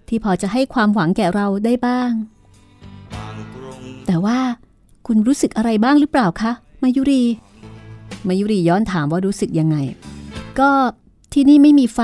[0.07, 2.11] ที่พอจะให้ความหวังแก่เราได้บ้าง
[4.05, 4.39] แต่ว่า
[5.07, 6.51] คุณรู้สึกอะไรบ้างหรือเปล่าคะ
[6.83, 7.23] มายุรี
[8.27, 9.77] มายุรีย้อนถามว่ารู้สึกยังไง
[10.59, 10.69] ก็
[11.33, 11.99] ที่นี่ไม่มีไฟ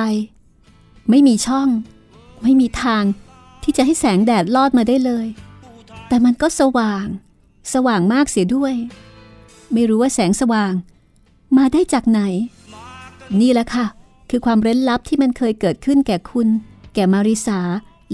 [1.10, 1.70] ไม่มีช่อง
[2.44, 3.04] ไม่มีทาง
[3.64, 5.28] ที่จะให้แสงแดดลอดมาได้เลย
[6.08, 7.06] แต่มันก็สว่าง
[7.74, 8.74] สว่างมากเสียด้วย
[9.74, 10.74] ไม่รู้ว่าแสงสว่าง
[11.58, 12.22] มาได้จากไหน
[13.40, 13.86] นี่แหละค่ะ
[14.30, 16.48] คือความเร้นลับที่มันเคยเกิดขึ้นแก่คุณ
[16.94, 17.60] แก่มาริสา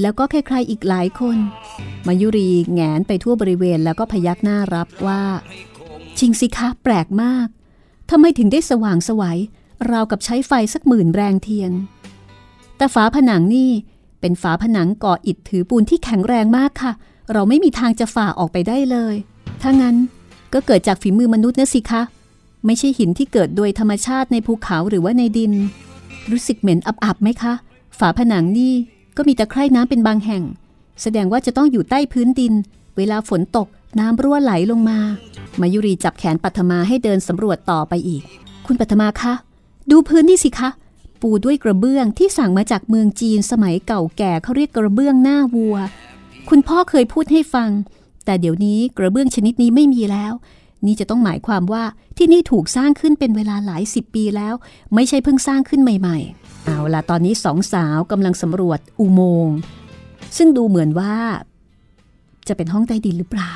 [0.01, 1.37] แล้วก็ใครๆอีกหลายคน
[2.07, 5.21] มายุรีแงนไปทั่วบริเวณแล้วก็พยักหน้ารับว่า
[6.19, 7.47] จริงสิคะแปลกมาก
[8.09, 9.39] ทำไมถึงได้สว่างสวัย
[9.91, 11.71] ราวกับใช้ไฟสักหมื่นแรงเทียน
[12.77, 13.69] แต่ฝาผนังนี่
[14.21, 16.91] เป็นฝาผนังก่ออิฐถือปูนที่แข็งแรงมากค่ะ
[17.33, 19.15] เราไม่มีทางจะฝ่าออกไปได้เลย
[19.61, 19.95] ถ้างั้น
[20.53, 22.01] ก็เกิดจากฝีมือมนุษย์นะสิคะ
[22.65, 25.53] ไม่ใช่หินที่เกิดโดยธรรมชาติในภูเขาหรือว่าในดิน
[26.31, 27.53] รู้สึกเหม็นอับๆไหมคะ
[27.99, 28.73] ฝาผนังนี่
[29.17, 30.43] ก็มีตะไคร่น้ำเป็นบางแห่ง
[31.01, 32.53] แสดงว่าจะต้องอยู่ใต้พื้นดิน
[32.97, 33.67] เวลาฝนตก
[33.99, 34.99] น้ำรั่วไหลลงมา
[35.61, 38.23] มายุรีจับแขนปัทมาให้เดินสำรวจต่อไปอีก
[38.65, 39.33] คุณปัทมาคะ
[39.91, 40.69] ดูพื้นนี่สิคะ
[41.21, 45.75] ปูด้วยกระเบื้องที่สั่งมาจากเมืองจีนสมัยเก่าแก่เขาเรียกกระเบื้องหน้าวัว
[46.49, 47.69] คุณพ่อเคยพูดให้ฟัง
[48.25, 50.33] แต่เดี๋ยวนี้กระเบื้องชนิดนี้ไม่มีแล้ว
[50.85, 51.83] นี่จะต้องหมายความว่า
[52.17, 54.53] ที่นี่ถูกสร้างขึ้นเป็นเวลาหลายสิบปีแล้ว
[54.95, 59.55] ไม่ใช่เพิ่งสร้างขึ้นใหม่ ๆ เอาล่ะตอนนี้สองสาวกำลังสำรวจอุโมงค์
[60.37, 61.15] ซึ่งดูเหมือนว่า
[62.47, 63.53] จะเป็นห้องใต้ดินหรือเปล่า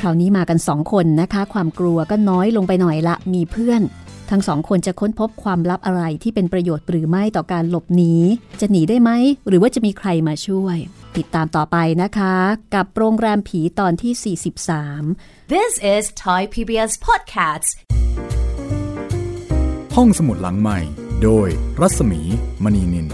[0.00, 3.82] คราวนี้มากันสองคนนะคะ ความกลัวก็น้อยลงไปหน่อยละมีเพื่อน
[4.30, 8.14] ทั้งสองคนจะค้นพบความลับอะไรที่เป็นประโยชน์หรือไม่ต่อการหลบหนี
[8.60, 9.10] จะหนีได้ไหม
[9.48, 10.76] หรือว่าจะมีใครมาช่วย
[11.16, 12.34] ติดตามต่อไปนะคะ
[12.74, 14.36] กับโรงแรมผีตอนที่
[14.90, 17.70] 43 This is Thai PBS Podcasts.
[19.96, 20.78] ห้องสมุดหลังใหม่
[21.22, 21.48] โดย
[21.80, 22.20] รัศมี
[22.64, 23.08] มณีนิน